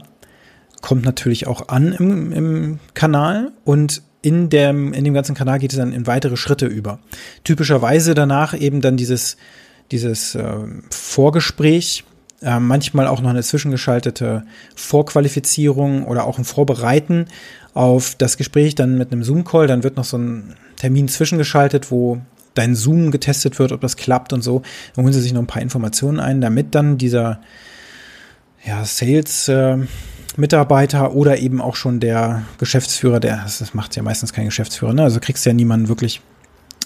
kommt 0.80 1.04
natürlich 1.04 1.46
auch 1.46 1.68
an 1.68 1.92
im, 1.92 2.32
im 2.32 2.78
Kanal 2.94 3.52
und 3.64 4.02
in 4.20 4.50
dem, 4.50 4.92
in 4.92 5.04
dem 5.04 5.14
ganzen 5.14 5.34
Kanal 5.34 5.58
geht 5.58 5.72
es 5.72 5.78
dann 5.78 5.92
in 5.92 6.06
weitere 6.06 6.36
Schritte 6.36 6.66
über. 6.66 6.98
Typischerweise 7.44 8.14
danach 8.14 8.58
eben 8.58 8.80
dann 8.80 8.96
dieses, 8.96 9.36
dieses 9.90 10.34
äh, 10.34 10.54
Vorgespräch, 10.90 12.04
äh, 12.40 12.58
manchmal 12.60 13.06
auch 13.06 13.20
noch 13.20 13.30
eine 13.30 13.42
zwischengeschaltete 13.42 14.44
Vorqualifizierung 14.74 16.04
oder 16.04 16.24
auch 16.24 16.38
ein 16.38 16.44
Vorbereiten 16.44 17.26
auf 17.74 18.14
das 18.16 18.36
Gespräch 18.36 18.74
dann 18.74 18.98
mit 18.98 19.12
einem 19.12 19.24
Zoom-Call. 19.24 19.66
Dann 19.66 19.82
wird 19.82 19.96
noch 19.96 20.04
so 20.04 20.18
ein 20.18 20.54
Termin 20.76 21.08
zwischengeschaltet, 21.08 21.90
wo 21.90 22.20
dein 22.54 22.74
Zoom 22.74 23.10
getestet 23.10 23.58
wird, 23.58 23.72
ob 23.72 23.80
das 23.80 23.96
klappt 23.96 24.32
und 24.32 24.42
so. 24.42 24.62
Dann 24.94 25.04
holen 25.04 25.12
sie 25.14 25.20
sich 25.20 25.32
noch 25.32 25.42
ein 25.42 25.46
paar 25.46 25.62
Informationen 25.62 26.20
ein, 26.20 26.40
damit 26.40 26.74
dann 26.74 26.98
dieser 26.98 27.40
ja, 28.64 28.84
Sales 28.84 29.48
äh, 29.48 29.78
Mitarbeiter 30.36 31.14
oder 31.14 31.38
eben 31.38 31.60
auch 31.60 31.76
schon 31.76 32.00
der 32.00 32.42
Geschäftsführer, 32.58 33.20
der, 33.20 33.44
das 33.44 33.74
macht 33.74 33.96
ja 33.96 34.02
meistens 34.02 34.32
kein 34.32 34.46
Geschäftsführer, 34.46 34.94
ne? 34.94 35.02
Also 35.02 35.20
kriegst 35.20 35.44
ja 35.44 35.52
niemanden 35.52 35.88
wirklich, 35.88 36.22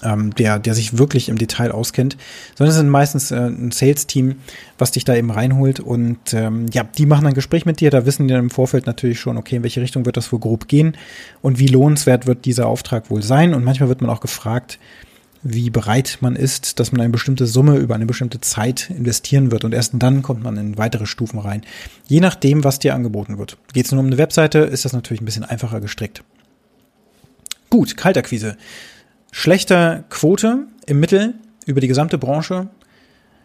ähm, 0.03 0.35
der, 0.35 0.59
der 0.59 0.75
sich 0.75 0.99
wirklich 0.99 1.29
im 1.29 1.39
Detail 1.39 1.71
auskennt, 1.71 2.17
sondern 2.57 2.71
es 2.71 2.77
sind 2.77 2.89
meistens 2.89 3.31
äh, 3.31 3.37
ein 3.37 3.71
Sales-Team, 3.71 4.37
was 4.79 4.91
dich 4.91 5.05
da 5.05 5.15
eben 5.15 5.31
reinholt 5.31 5.79
und 5.79 6.35
ähm, 6.35 6.67
ja, 6.73 6.83
die 6.83 7.07
machen 7.07 7.27
ein 7.27 7.35
Gespräch 7.35 7.67
mit 7.67 7.81
dir, 7.81 7.91
da 7.91 8.05
wissen 8.05 8.27
die 8.27 8.35
dann 8.35 8.45
im 8.45 8.51
Vorfeld 8.51 8.87
natürlich 8.87 9.21
schon, 9.21 9.37
okay, 9.37 9.57
in 9.57 9.63
welche 9.63 9.81
Richtung 9.81 10.07
wird 10.07 10.17
das 10.17 10.33
wohl 10.33 10.41
grob 10.41 10.67
gehen 10.67 10.97
und 11.41 11.59
wie 11.59 11.69
lohnenswert 11.69 12.27
wird 12.27 12.47
dieser 12.47 12.67
Auftrag 12.67 13.11
wohl 13.11 13.23
sein 13.23 13.55
und 13.55 13.65
manchmal 13.65 13.89
wird 13.89 14.01
man 14.01 14.11
auch 14.11 14.21
gefragt, 14.21 14.79
wie 15.43 15.71
bereit 15.71 16.19
man 16.21 16.37
ist, 16.37 16.81
dass 16.81 16.93
man 16.93 17.01
eine 17.01 17.11
bestimmte 17.11 17.47
Summe 17.47 17.77
über 17.77 17.95
eine 17.95 18.07
bestimmte 18.07 18.41
Zeit 18.41 18.91
investieren 18.91 19.51
wird. 19.51 19.65
Und 19.65 19.75
erst 19.75 19.93
dann 19.95 20.23
kommt 20.23 20.43
man 20.43 20.57
in 20.57 20.79
weitere 20.79 21.07
Stufen 21.07 21.39
rein. 21.39 21.63
Je 22.07 22.21
nachdem, 22.21 22.65
was 22.65 22.79
dir 22.79 22.95
angeboten 22.95 23.39
wird. 23.39 23.57
Geht 23.73 23.87
es 23.87 23.93
nur 23.93 24.01
um 24.01 24.07
eine 24.07 24.19
Webseite, 24.19 24.61
ist 24.61 24.85
das 24.85 24.93
natürlich 24.93 25.21
ein 25.21 25.27
bisschen 25.27 25.45
einfacher 25.45 25.81
gestrickt. 25.81 26.23
Gut, 27.71 27.97
Kaltakquise. 27.97 28.57
Schlechter 29.33 30.05
Quote 30.09 30.67
im 30.87 31.01
Mittel 31.01 31.35
über 31.67 31.81
die 31.81 31.89
gesamte 31.89 32.19
Branche 32.19 32.69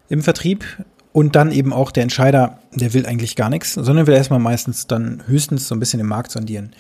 im 0.10 0.22
Vertrieb 0.22 0.66
und 1.12 1.36
dann 1.36 1.52
eben 1.52 1.74
auch 1.74 1.92
der 1.92 2.04
Entscheider, 2.04 2.60
der 2.74 2.94
will 2.94 3.06
eigentlich 3.06 3.36
gar 3.36 3.50
nichts, 3.50 3.74
sondern 3.74 4.08
will 4.08 4.14
erstmal 4.14 4.40
meistens 4.40 4.88
dann 4.88 5.24
höchstens 5.28 5.68
so 5.68 5.76
ein 5.76 5.80
bisschen 5.80 5.98
den 5.98 6.08
Markt 6.08 6.32
sondieren. 6.32 6.72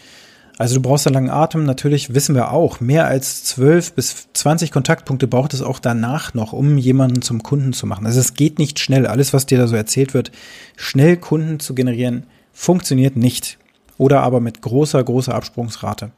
Also 0.61 0.75
du 0.75 0.81
brauchst 0.83 1.07
einen 1.07 1.15
langen 1.15 1.31
Atem. 1.31 1.63
Natürlich 1.63 2.13
wissen 2.13 2.35
wir 2.35 2.51
auch, 2.51 2.81
mehr 2.81 3.07
als 3.07 3.43
12 3.45 3.93
bis 3.93 4.27
20 4.33 4.69
Kontaktpunkte 4.69 5.25
braucht 5.25 5.55
es 5.55 5.63
auch 5.63 5.79
danach 5.79 6.35
noch, 6.35 6.53
um 6.53 6.77
jemanden 6.77 7.23
zum 7.23 7.41
Kunden 7.41 7.73
zu 7.73 7.87
machen. 7.87 8.05
Also 8.05 8.19
es 8.19 8.35
geht 8.35 8.59
nicht 8.59 8.77
schnell. 8.77 9.07
Alles, 9.07 9.33
was 9.33 9.47
dir 9.47 9.57
da 9.57 9.65
so 9.65 9.75
erzählt 9.75 10.13
wird, 10.13 10.31
schnell 10.75 11.17
Kunden 11.17 11.59
zu 11.59 11.73
generieren, 11.73 12.27
funktioniert 12.53 13.15
nicht. 13.15 13.57
oder 13.97 14.21
aber 14.21 14.39
mit 14.39 14.61
großer, 14.61 15.03
großer 15.03 15.33
Absprungsrate. 15.33 16.11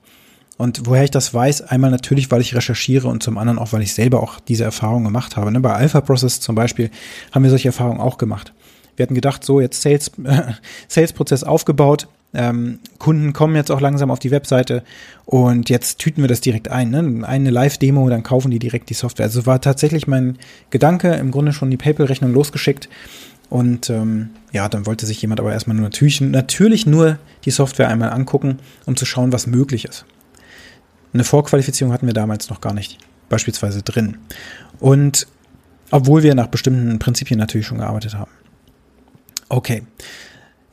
Und 0.58 0.88
woher 0.88 1.06
ich 1.06 1.12
das 1.12 1.34
weiß, 1.34 1.62
einmal 1.62 1.92
natürlich, 1.92 2.30
weil 2.30 2.42
ich 2.42 2.54
recherchiere 2.54 3.08
und 3.08 3.24
zum 3.24 3.38
anderen 3.38 3.60
auch, 3.60 3.72
weil 3.72 3.82
ich 3.82 3.94
selber 3.94 4.22
auch 4.22 4.42
diese 4.42 4.66
Erfahrung 4.66 5.06
gemacht 5.06 5.38
habe. 5.38 5.54
Ne, 5.54 5.62
bei 5.62 5.72
Alpha 5.72 6.02
Process 6.02 6.42
zum 6.42 6.56
Beispiel 6.56 6.92
haben 7.32 7.44
wir 7.44 7.50
solche 7.50 7.70
Erfahrungen 7.70 8.02
auch 8.02 8.18
gemacht. 8.18 8.52
Wir 8.98 9.04
hatten 9.04 9.16
gedacht, 9.16 9.46
so 9.46 9.62
jetzt 9.62 9.82
Sales, 9.82 10.12
äh, 10.26 10.52
Sales-Prozess 10.90 11.46
aufgebaut, 11.46 12.10
ähm, 12.34 12.80
Kunden 12.98 13.34
kommen 13.34 13.56
jetzt 13.56 13.72
auch 13.72 13.82
langsam 13.82 14.10
auf 14.10 14.20
die 14.20 14.32
Webseite 14.32 14.84
und 15.26 15.70
jetzt 15.70 16.00
tüten 16.00 16.22
wir 16.22 16.28
das 16.28 16.42
direkt 16.42 16.70
ein. 16.70 16.90
Ne? 16.90 17.28
Eine 17.28 17.52
Live-Demo, 17.52 18.10
dann 18.10 18.24
kaufen 18.24 18.50
die 18.50 18.60
direkt 18.60 18.90
die 18.90 18.96
Software. 18.96 19.26
Also 19.26 19.46
war 19.46 19.62
tatsächlich 19.62 20.08
mein 20.08 20.38
Gedanke, 20.70 21.14
im 21.14 21.32
Grunde 21.32 21.54
schon 21.54 21.70
die 21.70 21.78
PayPal-Rechnung 21.78 22.34
losgeschickt. 22.34 22.90
Und 23.50 23.90
ähm, 23.92 24.32
ja, 24.52 24.68
dann 24.68 24.88
wollte 24.88 25.06
sich 25.06 25.22
jemand 25.22 25.40
aber 25.40 25.54
erstmal 25.54 25.76
nur 25.76 25.84
natürlich, 25.84 26.22
natürlich 26.22 26.88
nur 26.88 27.20
die 27.46 27.52
Software 27.52 27.90
einmal 27.90 28.10
angucken, 28.10 28.58
um 28.86 28.96
zu 28.96 29.06
schauen, 29.06 29.32
was 29.32 29.46
möglich 29.46 29.86
ist. 29.86 30.06
Eine 31.14 31.24
Vorqualifizierung 31.24 31.94
hatten 31.94 32.08
wir 32.08 32.16
damals 32.16 32.50
noch 32.50 32.62
gar 32.62 32.74
nicht, 32.74 32.98
beispielsweise 33.30 33.84
drin. 33.84 34.18
Und 34.80 35.28
obwohl 35.92 36.24
wir 36.24 36.34
nach 36.34 36.48
bestimmten 36.48 36.98
Prinzipien 36.98 37.40
natürlich 37.40 37.68
schon 37.68 37.78
gearbeitet 37.78 38.16
haben. 38.16 38.32
Okay. 39.50 39.84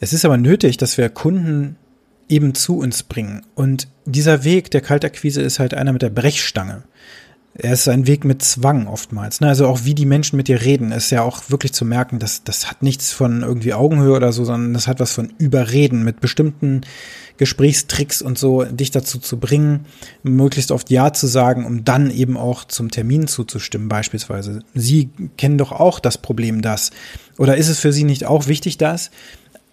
Es 0.00 0.14
ist 0.14 0.24
aber 0.24 0.38
nötig, 0.38 0.78
dass 0.78 0.96
wir 0.96 1.08
Kunden 1.10 1.76
eben 2.28 2.54
zu 2.54 2.78
uns 2.78 3.02
bringen. 3.02 3.42
Und 3.54 3.88
dieser 4.06 4.44
Weg 4.44 4.70
der 4.70 4.80
Kaltakquise 4.80 5.42
ist 5.42 5.58
halt 5.58 5.74
einer 5.74 5.92
mit 5.92 6.02
der 6.02 6.10
Brechstange. 6.10 6.84
Er 7.52 7.72
ist 7.72 7.88
ein 7.88 8.06
Weg 8.06 8.24
mit 8.24 8.42
Zwang 8.42 8.86
oftmals. 8.86 9.40
Ne? 9.40 9.48
Also 9.48 9.66
auch 9.66 9.80
wie 9.84 9.94
die 9.94 10.06
Menschen 10.06 10.36
mit 10.36 10.48
dir 10.48 10.62
reden, 10.62 10.92
ist 10.92 11.10
ja 11.10 11.22
auch 11.22 11.50
wirklich 11.50 11.72
zu 11.72 11.84
merken, 11.84 12.20
dass 12.20 12.44
das 12.44 12.70
hat 12.70 12.82
nichts 12.82 13.12
von 13.12 13.42
irgendwie 13.42 13.74
Augenhöhe 13.74 14.14
oder 14.14 14.32
so, 14.32 14.44
sondern 14.44 14.72
das 14.72 14.86
hat 14.86 15.00
was 15.00 15.12
von 15.12 15.34
Überreden 15.38 16.04
mit 16.04 16.20
bestimmten 16.20 16.82
Gesprächstricks 17.36 18.22
und 18.22 18.38
so, 18.38 18.64
dich 18.64 18.92
dazu 18.92 19.18
zu 19.18 19.38
bringen, 19.38 19.86
möglichst 20.22 20.70
oft 20.70 20.90
Ja 20.90 21.12
zu 21.12 21.26
sagen, 21.26 21.66
um 21.66 21.84
dann 21.84 22.10
eben 22.10 22.36
auch 22.36 22.64
zum 22.64 22.90
Termin 22.90 23.26
zuzustimmen, 23.26 23.88
beispielsweise. 23.88 24.60
Sie 24.74 25.10
kennen 25.36 25.58
doch 25.58 25.72
auch 25.72 25.98
das 25.98 26.18
Problem, 26.18 26.62
das. 26.62 26.90
Oder 27.36 27.56
ist 27.56 27.68
es 27.68 27.80
für 27.80 27.92
Sie 27.92 28.04
nicht 28.04 28.26
auch 28.26 28.46
wichtig, 28.46 28.78
dass? 28.78 29.10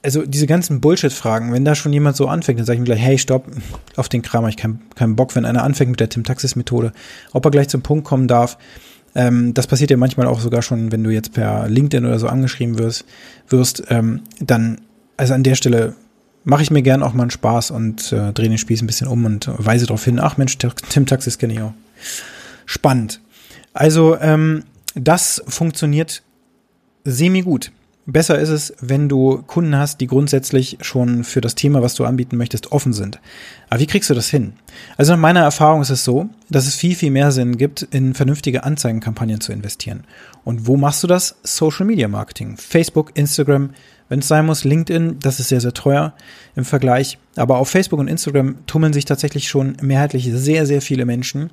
Also 0.04 0.26
diese 0.26 0.48
ganzen 0.48 0.80
Bullshit-Fragen, 0.80 1.52
wenn 1.52 1.66
da 1.66 1.76
schon 1.76 1.92
jemand 1.92 2.16
so 2.16 2.28
anfängt, 2.28 2.60
dann 2.60 2.66
sage 2.66 2.76
ich 2.76 2.80
mir 2.82 2.86
gleich, 2.86 3.02
hey, 3.02 3.18
stopp, 3.18 3.46
auf 3.96 4.10
den 4.10 4.22
Kram 4.22 4.48
ich 4.48 4.58
keinen 4.58 4.82
keinen 4.96 5.16
Bock, 5.16 5.36
wenn 5.36 5.46
einer 5.46 5.64
anfängt 5.64 5.92
mit 5.92 6.00
der 6.00 6.10
Tim-Taxis-Methode, 6.10 6.92
ob 7.34 7.46
er 7.46 7.52
gleich 7.52 7.70
zum 7.70 7.82
Punkt 7.82 8.06
kommen 8.06 8.28
darf. 8.28 8.58
Ähm, 9.16 9.54
das 9.54 9.68
passiert 9.68 9.90
ja 9.90 9.98
manchmal 9.98 10.28
auch 10.28 10.40
sogar 10.40 10.62
schon, 10.62 10.92
wenn 10.92 11.04
du 11.04 11.10
jetzt 11.10 11.34
per 11.34 11.68
LinkedIn 11.68 12.06
oder 12.06 12.20
so 12.20 12.28
angeschrieben 12.28 12.78
wirst, 12.78 13.06
wirst 13.50 13.84
ähm, 13.90 14.22
dann, 14.40 14.82
also 15.18 15.34
an 15.34 15.44
der 15.44 15.56
Stelle 15.56 15.96
mache 16.44 16.64
ich 16.64 16.72
mir 16.72 16.82
gern 16.82 17.04
auch 17.04 17.14
mal 17.14 17.24
einen 17.24 17.32
Spaß 17.32 17.72
und 17.72 18.14
äh, 18.14 18.32
drehe 18.32 18.48
den 18.50 18.58
Spieß 18.58 18.82
ein 18.82 18.88
bisschen 18.88 19.08
um 19.08 19.26
und 19.26 19.50
weise 19.58 19.88
darauf 19.88 20.06
hin, 20.06 20.20
ach 20.20 20.38
Mensch, 20.38 20.58
Tim 20.58 21.06
Taxis 21.06 21.38
kenne 21.38 21.54
ich 21.54 21.62
auch. 21.62 21.74
Spannend. 22.66 23.20
Also, 23.74 24.18
ähm, 24.20 24.64
das 24.96 25.44
funktioniert 25.48 26.24
semi 27.04 27.42
gut. 27.42 27.72
Besser 28.10 28.40
ist 28.40 28.48
es, 28.48 28.74
wenn 28.80 29.10
du 29.10 29.44
Kunden 29.48 29.76
hast, 29.76 30.00
die 30.00 30.08
grundsätzlich 30.08 30.78
schon 30.80 31.26
für 31.26 31.42
das 31.42 31.56
Thema, 31.56 31.82
was 31.82 31.94
du 31.94 32.06
anbieten 32.06 32.38
möchtest, 32.38 32.72
offen 32.72 32.94
sind. 32.94 33.20
Aber 33.70 33.82
wie 33.82 33.86
kriegst 33.86 34.10
du 34.10 34.14
das 34.14 34.30
hin? 34.30 34.54
Also 34.96 35.12
nach 35.12 35.20
meiner 35.20 35.42
Erfahrung 35.42 35.82
ist 35.82 35.90
es 35.90 36.06
so, 36.06 36.30
dass 36.50 36.68
es 36.68 36.76
viel, 36.76 36.96
viel 36.96 37.12
mehr 37.12 37.34
Sinn 37.34 37.58
gibt, 37.58 37.82
in 37.82 38.14
vernünftige 38.14 38.64
Anzeigenkampagnen 38.64 39.42
zu 39.42 39.52
investieren. 39.52 40.06
Und 40.46 40.68
wo 40.68 40.78
machst 40.78 41.04
du 41.04 41.08
das? 41.08 41.36
Social 41.44 41.86
Media 41.86 42.08
Marketing. 42.08 42.56
Facebook, 42.56 43.12
Instagram, 43.16 43.72
wenn 44.10 44.20
es 44.20 44.28
sein 44.28 44.46
muss, 44.46 44.64
LinkedIn, 44.64 45.20
das 45.20 45.40
ist 45.40 45.50
sehr, 45.50 45.62
sehr 45.62 45.74
teuer 45.74 46.14
im 46.56 46.66
Vergleich. 46.66 47.18
Aber 47.36 47.58
auf 47.58 47.70
Facebook 47.70 48.00
und 48.00 48.08
Instagram 48.08 48.56
tummeln 48.66 48.94
sich 48.94 49.06
tatsächlich 49.06 49.48
schon 49.48 49.78
mehrheitlich 49.82 50.30
sehr, 50.32 50.66
sehr 50.66 50.82
viele 50.82 51.06
Menschen, 51.06 51.52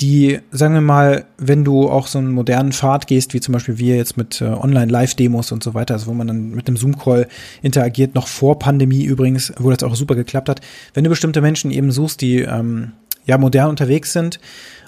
die, 0.00 0.40
sagen 0.50 0.74
wir 0.74 0.80
mal, 0.80 1.24
wenn 1.38 1.64
du 1.64 1.88
auch 1.88 2.06
so 2.06 2.18
einen 2.18 2.32
modernen 2.32 2.72
Pfad 2.72 3.06
gehst, 3.06 3.32
wie 3.34 3.40
zum 3.40 3.52
Beispiel 3.52 3.78
wir 3.78 3.96
jetzt 3.96 4.16
mit 4.16 4.40
äh, 4.40 4.44
Online-Live-Demos 4.44 5.52
und 5.52 5.62
so 5.62 5.74
weiter, 5.74 5.94
also 5.94 6.06
wo 6.06 6.14
man 6.14 6.26
dann 6.26 6.50
mit 6.50 6.68
einem 6.68 6.76
Zoom-Call 6.76 7.28
interagiert, 7.62 8.14
noch 8.14 8.28
vor 8.28 8.58
Pandemie 8.58 9.04
übrigens, 9.04 9.52
wo 9.58 9.70
das 9.70 9.82
auch 9.82 9.94
super 9.94 10.14
geklappt 10.14 10.48
hat. 10.48 10.60
Wenn 10.92 11.04
du 11.04 11.10
bestimmte 11.10 11.40
Menschen 11.40 11.70
eben 11.70 11.90
suchst, 11.90 12.20
die 12.20 12.40
ähm, 12.40 12.92
ja 13.24 13.38
modern 13.38 13.70
unterwegs 13.70 14.12
sind 14.12 14.38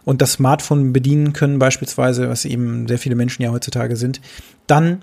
und 0.04 0.23
das 0.23 0.35
Smartphone 0.35 0.92
bedienen 0.92 1.32
können 1.32 1.58
beispielsweise, 1.58 2.28
was 2.28 2.44
eben 2.44 2.87
sehr 2.87 2.99
viele 2.99 3.14
Menschen 3.14 3.42
ja 3.42 3.50
heutzutage 3.50 3.96
sind, 3.96 4.20
dann 4.66 5.02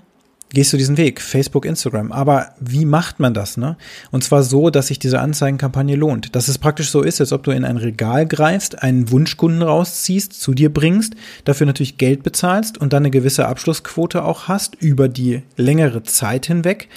gehst 0.50 0.72
du 0.72 0.76
diesen 0.76 0.96
Weg, 0.96 1.20
Facebook, 1.20 1.64
Instagram. 1.64 2.12
Aber 2.12 2.50
wie 2.60 2.84
macht 2.84 3.20
man 3.20 3.34
das, 3.34 3.56
ne? 3.56 3.76
Und 4.10 4.22
zwar 4.22 4.42
so, 4.42 4.70
dass 4.70 4.86
sich 4.86 4.98
diese 4.98 5.20
Anzeigenkampagne 5.20 5.96
lohnt. 5.96 6.34
Dass 6.36 6.48
es 6.48 6.58
praktisch 6.58 6.90
so 6.90 7.02
ist, 7.02 7.20
als 7.20 7.32
ob 7.32 7.42
du 7.42 7.50
in 7.50 7.64
ein 7.64 7.76
Regal 7.76 8.26
greifst, 8.26 8.82
einen 8.82 9.10
Wunschkunden 9.10 9.62
rausziehst, 9.62 10.32
zu 10.32 10.54
dir 10.54 10.72
bringst, 10.72 11.14
dafür 11.44 11.66
natürlich 11.66 11.98
Geld 11.98 12.22
bezahlst 12.22 12.78
und 12.78 12.92
dann 12.92 13.02
eine 13.02 13.10
gewisse 13.10 13.46
Abschlussquote 13.46 14.24
auch 14.24 14.48
hast 14.48 14.76
über 14.76 15.08
die 15.08 15.42
längere 15.56 16.02
Zeit 16.04 16.46
hinweg 16.46 16.88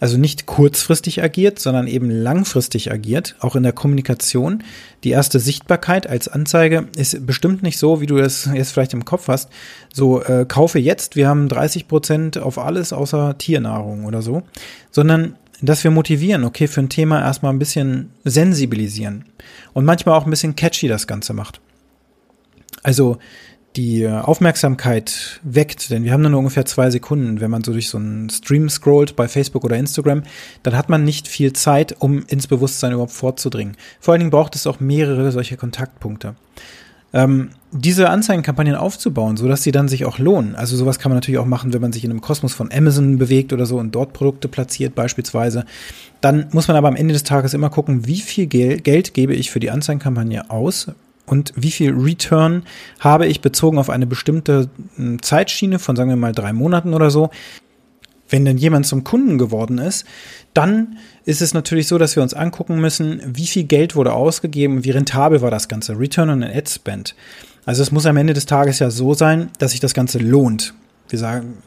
also 0.00 0.16
nicht 0.16 0.46
kurzfristig 0.46 1.22
agiert, 1.22 1.58
sondern 1.58 1.86
eben 1.86 2.10
langfristig 2.10 2.92
agiert, 2.92 3.36
auch 3.40 3.56
in 3.56 3.62
der 3.62 3.72
Kommunikation. 3.72 4.62
Die 5.04 5.10
erste 5.10 5.40
Sichtbarkeit 5.40 6.06
als 6.06 6.28
Anzeige 6.28 6.88
ist 6.96 7.26
bestimmt 7.26 7.62
nicht 7.62 7.78
so, 7.78 8.00
wie 8.00 8.06
du 8.06 8.16
das 8.16 8.48
jetzt 8.52 8.72
vielleicht 8.72 8.94
im 8.94 9.04
Kopf 9.04 9.28
hast. 9.28 9.50
So, 9.92 10.22
äh, 10.22 10.44
kaufe 10.46 10.78
jetzt, 10.78 11.16
wir 11.16 11.28
haben 11.28 11.48
30 11.48 11.88
Prozent 11.88 12.38
auf 12.38 12.58
alles 12.58 12.92
außer 12.92 13.36
Tiernahrung 13.38 14.04
oder 14.04 14.22
so, 14.22 14.42
sondern 14.90 15.34
dass 15.60 15.82
wir 15.82 15.90
motivieren, 15.90 16.44
okay, 16.44 16.68
für 16.68 16.80
ein 16.80 16.88
Thema 16.88 17.20
erstmal 17.20 17.52
ein 17.52 17.58
bisschen 17.58 18.10
sensibilisieren 18.24 19.24
und 19.72 19.84
manchmal 19.84 20.16
auch 20.16 20.24
ein 20.24 20.30
bisschen 20.30 20.54
catchy 20.54 20.86
das 20.86 21.08
Ganze 21.08 21.32
macht. 21.32 21.60
Also 22.84 23.18
die 23.78 24.08
Aufmerksamkeit 24.08 25.38
weckt, 25.44 25.90
denn 25.90 26.02
wir 26.02 26.12
haben 26.12 26.22
nur 26.22 26.38
ungefähr 26.38 26.66
zwei 26.66 26.90
Sekunden, 26.90 27.40
wenn 27.40 27.50
man 27.50 27.62
so 27.62 27.70
durch 27.72 27.88
so 27.88 27.98
einen 27.98 28.28
Stream 28.28 28.68
scrollt 28.68 29.14
bei 29.14 29.28
Facebook 29.28 29.62
oder 29.62 29.76
Instagram, 29.76 30.24
dann 30.64 30.76
hat 30.76 30.88
man 30.88 31.04
nicht 31.04 31.28
viel 31.28 31.52
Zeit, 31.52 31.94
um 32.00 32.24
ins 32.26 32.48
Bewusstsein 32.48 32.90
überhaupt 32.90 33.12
vorzudringen. 33.12 33.76
Vor 34.00 34.12
allen 34.12 34.18
Dingen 34.18 34.32
braucht 34.32 34.56
es 34.56 34.66
auch 34.66 34.80
mehrere 34.80 35.30
solche 35.30 35.56
Kontaktpunkte. 35.56 36.34
Ähm, 37.12 37.50
diese 37.70 38.10
Anzeigenkampagnen 38.10 38.74
aufzubauen, 38.74 39.36
so 39.36 39.46
dass 39.46 39.62
sie 39.62 39.70
dann 39.70 39.86
sich 39.86 40.04
auch 40.04 40.18
lohnen. 40.18 40.56
Also 40.56 40.76
sowas 40.76 40.98
kann 40.98 41.10
man 41.10 41.18
natürlich 41.18 41.38
auch 41.38 41.46
machen, 41.46 41.72
wenn 41.72 41.80
man 41.80 41.92
sich 41.92 42.04
in 42.04 42.10
einem 42.10 42.20
Kosmos 42.20 42.54
von 42.54 42.72
Amazon 42.72 43.16
bewegt 43.16 43.52
oder 43.52 43.64
so 43.64 43.78
und 43.78 43.94
dort 43.94 44.12
Produkte 44.12 44.48
platziert 44.48 44.96
beispielsweise. 44.96 45.64
Dann 46.20 46.48
muss 46.50 46.66
man 46.66 46.76
aber 46.76 46.88
am 46.88 46.96
Ende 46.96 47.12
des 47.12 47.22
Tages 47.22 47.54
immer 47.54 47.70
gucken, 47.70 48.06
wie 48.08 48.20
viel 48.20 48.46
Geld 48.46 49.14
gebe 49.14 49.34
ich 49.34 49.52
für 49.52 49.60
die 49.60 49.70
Anzeigenkampagne 49.70 50.50
aus, 50.50 50.88
und 51.28 51.52
wie 51.56 51.70
viel 51.70 51.92
Return 51.92 52.64
habe 53.00 53.26
ich 53.26 53.40
bezogen 53.40 53.78
auf 53.78 53.90
eine 53.90 54.06
bestimmte 54.06 54.68
hm, 54.96 55.22
Zeitschiene 55.22 55.78
von, 55.78 55.96
sagen 55.96 56.10
wir 56.10 56.16
mal, 56.16 56.32
drei 56.32 56.52
Monaten 56.52 56.94
oder 56.94 57.10
so. 57.10 57.30
Wenn 58.30 58.44
denn 58.44 58.58
jemand 58.58 58.86
zum 58.86 59.04
Kunden 59.04 59.38
geworden 59.38 59.78
ist, 59.78 60.04
dann 60.52 60.98
ist 61.24 61.40
es 61.40 61.54
natürlich 61.54 61.86
so, 61.86 61.96
dass 61.96 62.14
wir 62.14 62.22
uns 62.22 62.34
angucken 62.34 62.78
müssen, 62.78 63.22
wie 63.24 63.46
viel 63.46 63.64
Geld 63.64 63.96
wurde 63.96 64.12
ausgegeben, 64.12 64.84
wie 64.84 64.90
rentabel 64.90 65.40
war 65.40 65.50
das 65.50 65.68
Ganze, 65.68 65.98
Return 65.98 66.28
on 66.28 66.42
Ad 66.42 66.68
Spend. 66.68 67.14
Also 67.64 67.82
es 67.82 67.90
muss 67.90 68.06
am 68.06 68.16
Ende 68.16 68.34
des 68.34 68.46
Tages 68.46 68.78
ja 68.80 68.90
so 68.90 69.14
sein, 69.14 69.50
dass 69.58 69.70
sich 69.70 69.80
das 69.80 69.94
Ganze 69.94 70.18
lohnt. 70.18 70.74
Wir 71.08 71.18
sagen, 71.18 71.58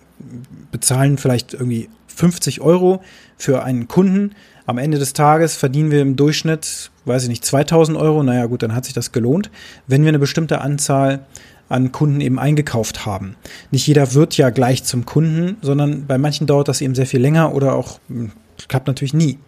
bezahlen 0.72 1.18
vielleicht 1.18 1.54
irgendwie 1.54 1.90
50 2.08 2.62
Euro 2.62 3.02
für 3.38 3.64
einen 3.64 3.88
Kunden. 3.88 4.36
Am 4.72 4.78
Ende 4.78 5.00
des 5.00 5.12
Tages 5.12 5.58
verdienen 5.58 5.92
wir 5.92 6.02
im 6.02 6.16
Durchschnitt 6.16 6.92
weiß 7.06 7.24
ich 7.24 7.30
nicht, 7.30 7.46
2000 7.46 7.98
Euro, 7.98 8.24
naja 8.24 8.46
gut, 8.46 8.64
dann 8.64 8.76
hat 8.76 8.86
sich 8.86 8.94
das 8.94 9.12
gelohnt, 9.12 9.50
wenn 9.88 10.04
wir 10.04 10.10
eine 10.10 10.20
bestimmte 10.20 10.62
Anzahl 10.62 11.26
an 11.70 11.92
Kunden 11.92 12.22
eben 12.22 12.38
eingekauft 12.38 13.06
haben. 13.06 13.36
Nicht 13.72 13.88
jeder 13.88 14.14
wird 14.14 14.38
ja 14.38 14.50
gleich 14.50 14.84
zum 14.84 15.06
Kunden, 15.06 15.58
sondern 15.62 16.06
bei 16.06 16.18
manchen 16.18 16.48
dauert 16.48 16.68
das 16.68 16.82
eben 16.82 16.96
sehr 16.96 17.06
viel 17.06 17.22
länger 17.22 17.54
oder 17.54 17.76
auch 17.76 18.00
hm, 18.08 18.32
klappt 18.68 18.88
natürlich 18.88 19.14
nie. 19.14 19.40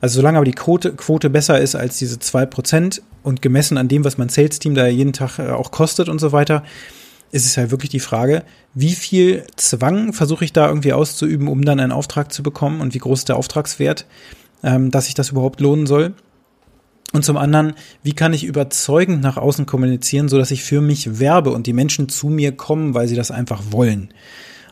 Also 0.00 0.16
solange 0.16 0.38
aber 0.38 0.44
die 0.44 0.52
Quote, 0.52 0.92
Quote 0.92 1.30
besser 1.30 1.60
ist 1.60 1.74
als 1.74 1.98
diese 1.98 2.18
zwei 2.18 2.46
Prozent 2.46 3.02
und 3.22 3.42
gemessen 3.42 3.76
an 3.76 3.88
dem, 3.88 4.04
was 4.04 4.18
mein 4.18 4.28
Sales-Team 4.28 4.74
da 4.74 4.86
jeden 4.86 5.12
Tag 5.12 5.38
äh, 5.38 5.50
auch 5.50 5.70
kostet 5.70 6.08
und 6.08 6.20
so 6.20 6.32
weiter, 6.32 6.62
ist 7.32 7.46
es 7.46 7.56
halt 7.56 7.72
wirklich 7.72 7.90
die 7.90 8.00
Frage, 8.00 8.44
wie 8.74 8.94
viel 8.94 9.44
Zwang 9.56 10.12
versuche 10.12 10.44
ich 10.44 10.52
da 10.52 10.68
irgendwie 10.68 10.92
auszuüben, 10.92 11.48
um 11.48 11.64
dann 11.64 11.80
einen 11.80 11.90
Auftrag 11.92 12.32
zu 12.32 12.44
bekommen 12.44 12.80
und 12.80 12.94
wie 12.94 12.98
groß 12.98 13.20
ist 13.20 13.28
der 13.28 13.36
Auftragswert, 13.36 14.06
ähm, 14.64 14.90
dass 14.90 15.06
sich 15.06 15.14
das 15.14 15.30
überhaupt 15.30 15.60
lohnen 15.60 15.86
soll. 15.86 16.14
Und 17.12 17.24
zum 17.24 17.36
anderen, 17.36 17.74
wie 18.02 18.12
kann 18.12 18.32
ich 18.32 18.42
überzeugend 18.42 19.22
nach 19.22 19.36
außen 19.36 19.66
kommunizieren, 19.66 20.28
so 20.28 20.36
dass 20.36 20.50
ich 20.50 20.64
für 20.64 20.80
mich 20.80 21.20
werbe 21.20 21.50
und 21.50 21.68
die 21.68 21.72
Menschen 21.72 22.08
zu 22.08 22.26
mir 22.26 22.50
kommen, 22.50 22.94
weil 22.94 23.06
sie 23.06 23.14
das 23.14 23.30
einfach 23.30 23.62
wollen. 23.70 24.08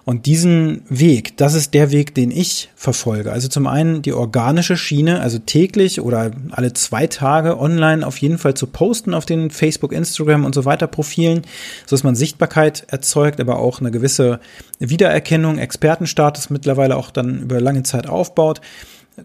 Und 0.05 0.27
diesen 0.27 0.83
Weg, 0.89 1.37
das 1.37 1.55
ist 1.55 1.75
der 1.75 1.93
Weg, 1.93 2.17
den 2.17 2.33
ich 2.33 2.71
verfolge. 2.75 3.31
Also 3.31 3.47
zum 3.47 3.69
einen 3.69 4.03
die 4.03 4.13
organische 4.13 4.77
Schiene, 4.77 5.21
also 5.21 5.39
täglich 5.39 6.01
oder 6.01 6.33
alle 6.51 6.73
zwei 6.73 7.07
Tage 7.07 7.61
online 7.61 8.05
auf 8.05 8.19
jeden 8.19 8.39
Fall 8.39 8.55
zu 8.55 8.67
posten 8.67 9.15
auf 9.15 9.27
den 9.27 9.51
Facebook, 9.51 9.93
Instagram 9.93 10.45
und 10.45 10.57
so 10.57 10.65
weiter 10.65 10.89
Profilen, 10.89 11.43
so 11.87 11.95
dass 11.95 12.03
man 12.03 12.17
Sichtbarkeit 12.17 12.85
erzeugt, 12.89 13.41
aber 13.41 13.61
auch 13.61 13.81
eine 13.81 13.93
gewisse 13.93 14.41
Wiedererkennung, 14.81 15.59
Expertenstatus 15.59 16.51
mittlerweile 16.51 16.97
auch 16.97 17.13
dann 17.13 17.43
über 17.43 17.61
lange 17.61 17.85
Zeit 17.85 18.09
aufbaut 18.09 18.61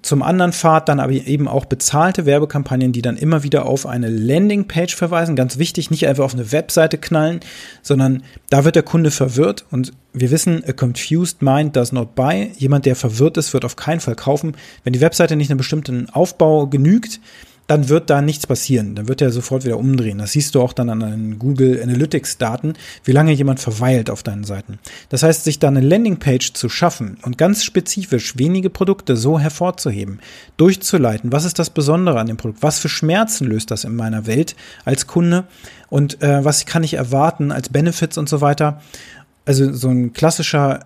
zum 0.02 0.22
anderen 0.22 0.52
Pfad 0.52 0.90
dann 0.90 1.00
aber 1.00 1.14
eben 1.14 1.48
auch 1.48 1.66
bezahlte 1.66 2.26
Werbekampagnen, 2.26 2.92
die 2.92 3.02
dann 3.02 3.16
immer 3.16 3.44
wieder 3.44 3.66
auf 3.66 3.86
eine 3.86 4.10
Landingpage 4.10 4.96
verweisen. 4.96 5.36
Ganz 5.36 5.58
wichtig, 5.58 5.92
nicht 5.92 6.08
einfach 6.08 6.26
auf 6.26 6.34
eine 6.34 6.52
Webseite 6.52 6.98
knallen, 6.98 7.40
sondern 7.82 8.24
da 8.50 8.66
wird 8.66 8.76
der 8.76 8.84
Kunde 8.84 9.12
verwirrt 9.12 9.66
und 9.72 9.94
wir 10.14 10.32
wissen, 10.32 10.64
a 10.68 10.74
confused 10.74 11.42
mind 11.42 11.76
does 11.76 11.92
not 11.92 12.16
buy. 12.16 12.52
Jemand, 12.58 12.86
der 12.86 12.96
verwirrt 12.96 13.38
ist, 13.38 13.54
wird 13.54 13.64
auf 13.64 13.76
keinen 13.76 14.00
Fall 14.00 14.16
kaufen. 14.16 14.56
Wenn 14.84 14.94
die 14.94 15.02
Webseite 15.02 15.36
nicht 15.36 15.52
einem 15.52 15.60
bestimmten 15.60 16.10
Aufbau 16.10 16.68
genügt, 16.68 17.20
dann 17.68 17.90
wird 17.90 18.10
da 18.10 18.22
nichts 18.22 18.48
passieren. 18.48 18.96
Dann 18.96 19.08
wird 19.10 19.22
er 19.22 19.32
sofort 19.32 19.66
wieder 19.66 19.78
umdrehen. 19.78 20.18
Das 20.18 20.32
siehst 20.32 20.56
du 20.56 20.62
auch 20.62 20.74
dann 20.74 20.90
an 20.90 21.02
den 21.02 21.38
Google 21.38 21.82
Analytics 21.84 22.38
Daten, 22.38 22.74
wie 23.04 23.12
lange 23.12 23.34
jemand 23.34 23.60
verweilt 23.60 24.10
auf 24.10 24.24
deinen 24.24 24.46
Seiten. 24.46 24.80
Das 25.10 25.24
heißt, 25.24 25.44
sich 25.44 25.60
da 25.60 25.68
eine 25.68 25.82
Landingpage 25.82 26.54
zu 26.54 26.70
schaffen 26.70 27.18
und 27.24 27.38
ganz 27.38 27.66
spezifisch 27.66 28.38
wenige 28.38 28.70
Produkte 28.70 29.18
so 29.18 29.38
hervorzuheben, 29.38 30.20
durchzuleiten. 30.56 31.32
Was 31.34 31.44
ist 31.44 31.60
das 31.60 31.70
Besondere 31.70 32.20
an 32.20 32.28
dem 32.28 32.38
Produkt? 32.38 32.64
Was 32.64 32.80
für 32.80 32.90
Schmerzen 32.90 33.46
löst 33.46 33.70
das 33.70 33.84
in 33.84 33.96
meiner 33.96 34.26
Welt 34.26 34.56
als 34.86 35.06
Kunde? 35.06 35.44
Und 35.90 36.22
äh, 36.22 36.44
was 36.44 36.66
kann 36.66 36.84
ich 36.84 36.94
erwarten 36.94 37.52
als 37.52 37.70
Benefits 37.70 38.18
und 38.18 38.30
so 38.30 38.40
weiter? 38.40 38.82
Also 39.46 39.74
so 39.74 39.90
ein 39.90 40.14
klassischer 40.14 40.82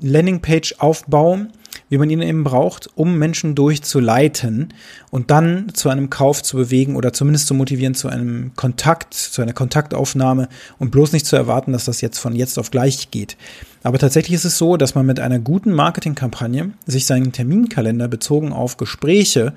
Landingpage-Aufbau 0.00 1.46
wie 1.90 1.98
man 1.98 2.08
ihn 2.08 2.22
eben 2.22 2.44
braucht, 2.44 2.88
um 2.94 3.18
Menschen 3.18 3.54
durchzuleiten 3.54 4.72
und 5.10 5.30
dann 5.30 5.74
zu 5.74 5.90
einem 5.90 6.08
Kauf 6.08 6.42
zu 6.42 6.56
bewegen 6.56 6.96
oder 6.96 7.12
zumindest 7.12 7.48
zu 7.48 7.54
motivieren 7.54 7.94
zu 7.94 8.08
einem 8.08 8.52
Kontakt, 8.56 9.12
zu 9.12 9.42
einer 9.42 9.52
Kontaktaufnahme 9.52 10.48
und 10.78 10.92
bloß 10.92 11.12
nicht 11.12 11.26
zu 11.26 11.36
erwarten, 11.36 11.72
dass 11.72 11.84
das 11.84 12.00
jetzt 12.00 12.18
von 12.18 12.34
jetzt 12.34 12.58
auf 12.58 12.70
gleich 12.70 13.10
geht. 13.10 13.36
Aber 13.82 13.98
tatsächlich 13.98 14.34
ist 14.34 14.44
es 14.44 14.56
so, 14.56 14.76
dass 14.76 14.94
man 14.94 15.04
mit 15.04 15.20
einer 15.20 15.40
guten 15.40 15.72
Marketingkampagne 15.72 16.70
sich 16.86 17.06
seinen 17.06 17.32
Terminkalender 17.32 18.08
bezogen 18.08 18.52
auf 18.52 18.76
Gespräche 18.76 19.52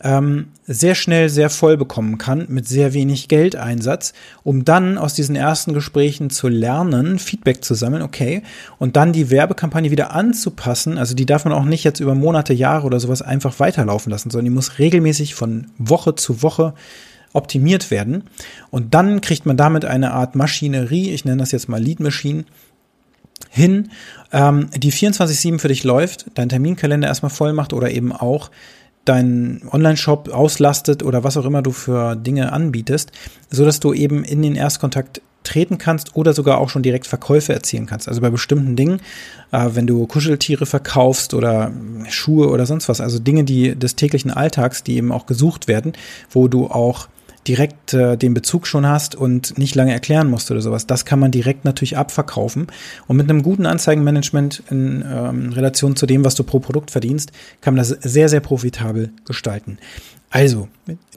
ähm, 0.00 0.48
sehr 0.66 0.94
schnell 0.94 1.28
sehr 1.28 1.50
voll 1.50 1.76
bekommen 1.76 2.18
kann 2.18 2.46
mit 2.48 2.68
sehr 2.68 2.92
wenig 2.92 3.28
Geldeinsatz, 3.28 4.12
um 4.44 4.64
dann 4.64 4.96
aus 4.96 5.14
diesen 5.14 5.34
ersten 5.34 5.74
Gesprächen 5.74 6.30
zu 6.30 6.48
lernen, 6.48 7.18
Feedback 7.18 7.64
zu 7.64 7.74
sammeln, 7.74 8.02
okay, 8.02 8.42
und 8.78 8.96
dann 8.96 9.12
die 9.12 9.30
Werbekampagne 9.30 9.90
wieder 9.90 10.12
anzupassen. 10.12 10.98
Also 10.98 11.14
die 11.14 11.26
darf 11.26 11.44
man 11.44 11.54
auch 11.54 11.64
nicht 11.64 11.84
jetzt 11.84 12.00
über 12.00 12.14
Monate, 12.14 12.52
Jahre 12.52 12.86
oder 12.86 13.00
sowas 13.00 13.22
einfach 13.22 13.58
weiterlaufen 13.58 14.10
lassen, 14.10 14.30
sondern 14.30 14.46
die 14.46 14.54
muss 14.54 14.78
regelmäßig 14.78 15.34
von 15.34 15.66
Woche 15.78 16.14
zu 16.14 16.42
Woche 16.42 16.74
optimiert 17.32 17.90
werden. 17.90 18.24
Und 18.70 18.94
dann 18.94 19.20
kriegt 19.20 19.46
man 19.46 19.56
damit 19.56 19.84
eine 19.84 20.12
Art 20.12 20.36
Maschinerie, 20.36 21.10
ich 21.10 21.24
nenne 21.24 21.38
das 21.38 21.52
jetzt 21.52 21.68
mal 21.68 21.82
Lead 21.82 22.00
Machine, 22.00 22.44
hin, 23.50 23.90
ähm, 24.32 24.68
die 24.76 24.92
24-7 24.92 25.58
für 25.58 25.68
dich 25.68 25.84
läuft, 25.84 26.26
deinen 26.34 26.48
Terminkalender 26.48 27.08
erstmal 27.08 27.30
voll 27.30 27.52
macht 27.52 27.72
oder 27.72 27.90
eben 27.90 28.12
auch 28.12 28.50
deinen 29.04 29.62
Online-Shop 29.70 30.28
auslastet 30.30 31.02
oder 31.02 31.24
was 31.24 31.36
auch 31.36 31.44
immer 31.44 31.62
du 31.62 31.72
für 31.72 32.16
Dinge 32.16 32.52
anbietest, 32.52 33.12
so 33.50 33.64
dass 33.64 33.80
du 33.80 33.94
eben 33.94 34.24
in 34.24 34.42
den 34.42 34.54
Erstkontakt 34.54 35.22
treten 35.44 35.78
kannst 35.78 36.14
oder 36.14 36.34
sogar 36.34 36.58
auch 36.58 36.68
schon 36.68 36.82
direkt 36.82 37.06
Verkäufe 37.06 37.54
erzielen 37.54 37.86
kannst. 37.86 38.06
Also 38.06 38.20
bei 38.20 38.28
bestimmten 38.28 38.76
Dingen, 38.76 39.00
äh, 39.50 39.70
wenn 39.72 39.86
du 39.86 40.06
Kuscheltiere 40.06 40.66
verkaufst 40.66 41.32
oder 41.32 41.72
Schuhe 42.08 42.48
oder 42.48 42.66
sonst 42.66 42.88
was, 42.88 43.00
also 43.00 43.18
Dinge, 43.18 43.44
die 43.44 43.74
des 43.74 43.96
täglichen 43.96 44.30
Alltags, 44.30 44.84
die 44.84 44.96
eben 44.96 45.10
auch 45.10 45.26
gesucht 45.26 45.68
werden, 45.68 45.94
wo 46.30 46.48
du 46.48 46.66
auch 46.66 47.08
direkt 47.46 47.94
äh, 47.94 48.16
den 48.16 48.34
Bezug 48.34 48.66
schon 48.66 48.86
hast 48.86 49.14
und 49.14 49.58
nicht 49.58 49.74
lange 49.74 49.92
erklären 49.92 50.28
musst 50.28 50.50
oder 50.50 50.60
sowas. 50.60 50.86
Das 50.86 51.04
kann 51.04 51.18
man 51.18 51.30
direkt 51.30 51.64
natürlich 51.64 51.96
abverkaufen. 51.96 52.66
Und 53.06 53.16
mit 53.16 53.28
einem 53.28 53.42
guten 53.42 53.66
Anzeigenmanagement 53.66 54.62
in 54.70 55.04
ähm, 55.08 55.52
Relation 55.52 55.96
zu 55.96 56.06
dem, 56.06 56.24
was 56.24 56.34
du 56.34 56.44
pro 56.44 56.58
Produkt 56.58 56.90
verdienst, 56.90 57.32
kann 57.60 57.74
man 57.74 57.78
das 57.78 57.88
sehr, 57.88 58.28
sehr 58.28 58.40
profitabel 58.40 59.10
gestalten. 59.24 59.78
Also, 60.30 60.68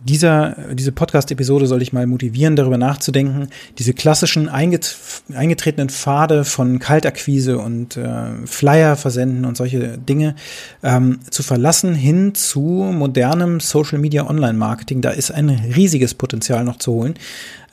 dieser, 0.03 0.55
diese 0.73 0.93
Podcast-Episode 0.93 1.67
soll 1.67 1.81
ich 1.81 1.91
mal 1.91 2.07
motivieren, 2.07 2.55
darüber 2.55 2.77
nachzudenken, 2.77 3.49
diese 3.77 3.93
klassischen 3.93 4.47
einget 4.47 4.95
eingetretenen 5.33 5.89
Pfade 5.89 6.45
von 6.45 6.79
Kaltakquise 6.79 7.59
und 7.59 7.97
äh, 7.97 8.45
Flyer 8.45 8.95
versenden 8.95 9.43
und 9.43 9.57
solche 9.57 9.97
Dinge 9.97 10.35
ähm, 10.81 11.19
zu 11.29 11.43
verlassen 11.43 11.93
hin 11.93 12.35
zu 12.35 12.61
modernem 12.61 13.59
Social 13.59 13.99
Media 13.99 14.29
Online 14.29 14.57
Marketing. 14.57 15.01
Da 15.01 15.09
ist 15.09 15.29
ein 15.29 15.49
riesiges 15.49 16.13
Potenzial 16.13 16.63
noch 16.63 16.77
zu 16.77 16.93
holen. 16.93 17.15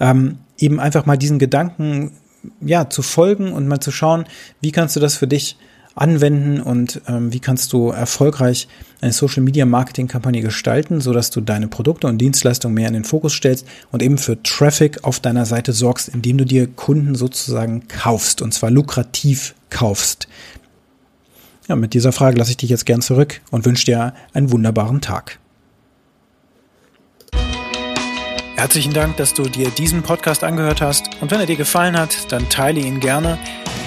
Ähm, 0.00 0.38
eben 0.58 0.80
einfach 0.80 1.06
mal 1.06 1.16
diesen 1.16 1.38
Gedanken 1.38 2.12
ja, 2.60 2.90
zu 2.90 3.02
folgen 3.02 3.52
und 3.52 3.68
mal 3.68 3.80
zu 3.80 3.92
schauen, 3.92 4.24
wie 4.60 4.72
kannst 4.72 4.96
du 4.96 5.00
das 5.00 5.16
für 5.16 5.28
dich 5.28 5.56
anwenden 5.98 6.60
und 6.60 7.00
ähm, 7.08 7.32
wie 7.32 7.40
kannst 7.40 7.72
du 7.72 7.90
erfolgreich 7.90 8.68
eine 9.00 9.12
Social 9.12 9.42
Media 9.42 9.66
Marketing 9.66 10.08
Kampagne 10.08 10.42
gestalten, 10.42 11.00
so 11.00 11.12
dass 11.12 11.30
du 11.30 11.40
deine 11.40 11.68
Produkte 11.68 12.06
und 12.06 12.18
Dienstleistungen 12.18 12.74
mehr 12.74 12.88
in 12.88 12.94
den 12.94 13.04
Fokus 13.04 13.34
stellst 13.34 13.66
und 13.90 14.02
eben 14.02 14.18
für 14.18 14.42
Traffic 14.42 15.04
auf 15.04 15.20
deiner 15.20 15.46
Seite 15.46 15.72
sorgst, 15.72 16.08
indem 16.08 16.38
du 16.38 16.44
dir 16.44 16.66
Kunden 16.66 17.14
sozusagen 17.14 17.88
kaufst 17.88 18.42
und 18.42 18.54
zwar 18.54 18.70
lukrativ 18.70 19.54
kaufst. 19.70 20.28
Ja, 21.68 21.76
mit 21.76 21.92
dieser 21.94 22.12
Frage 22.12 22.38
lasse 22.38 22.52
ich 22.52 22.56
dich 22.56 22.70
jetzt 22.70 22.86
gern 22.86 23.02
zurück 23.02 23.40
und 23.50 23.66
wünsche 23.66 23.84
dir 23.84 24.14
einen 24.32 24.50
wunderbaren 24.50 25.00
Tag. 25.00 25.38
Herzlichen 28.56 28.92
Dank, 28.92 29.16
dass 29.18 29.34
du 29.34 29.44
dir 29.44 29.70
diesen 29.70 30.02
Podcast 30.02 30.42
angehört 30.42 30.80
hast. 30.80 31.10
Und 31.20 31.30
wenn 31.30 31.38
er 31.38 31.46
dir 31.46 31.54
gefallen 31.54 31.96
hat, 31.96 32.32
dann 32.32 32.48
teile 32.48 32.80
ihn 32.80 32.98
gerne. 32.98 33.38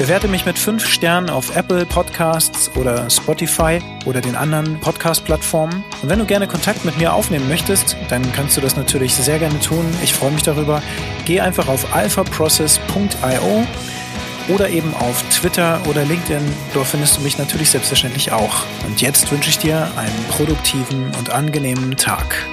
Bewerte 0.02 0.28
mich 0.28 0.48
mit 0.48 0.58
fünf 0.58 0.84
Sternen 0.88 1.30
auf 1.30 1.56
Apple 1.56 1.86
Podcasts 1.86 2.76
oder 2.76 3.08
Spotify 3.08 3.78
oder 4.08 4.20
den 4.20 4.36
anderen 4.36 4.80
Podcast-Plattformen. 4.80 5.84
Und 6.02 6.10
wenn 6.10 6.18
du 6.18 6.26
gerne 6.26 6.48
Kontakt 6.48 6.86
mit 6.86 6.98
mir 6.98 7.14
aufnehmen 7.14 7.48
möchtest, 7.48 7.96
dann 8.10 8.24
kannst 8.34 8.58
du 8.58 8.62
das 8.62 8.76
natürlich 8.76 9.14
sehr 9.14 9.38
gerne 9.38 9.60
tun. 9.60 9.86
Ich 10.02 10.16
freue 10.16 10.32
mich 10.32 10.42
darüber. 10.42 10.82
Geh 11.26 11.40
einfach 11.40 11.68
auf 11.68 11.94
alphaprocess.io 11.94 13.68
oder 14.48 14.70
eben 14.72 14.92
auf 14.96 15.22
Twitter 15.30 15.80
oder 15.88 16.04
LinkedIn. 16.04 16.52
Dort 16.74 16.88
findest 16.88 17.18
du 17.18 17.22
mich 17.22 17.38
natürlich 17.38 17.70
selbstverständlich 17.70 18.32
auch. 18.32 18.66
Und 18.88 19.02
jetzt 19.02 19.32
wünsche 19.32 19.52
ich 19.52 19.60
dir 19.60 19.88
einen 19.98 20.26
produktiven 20.32 21.12
und 21.20 21.30
angenehmen 21.30 21.96
Tag. 21.96 22.48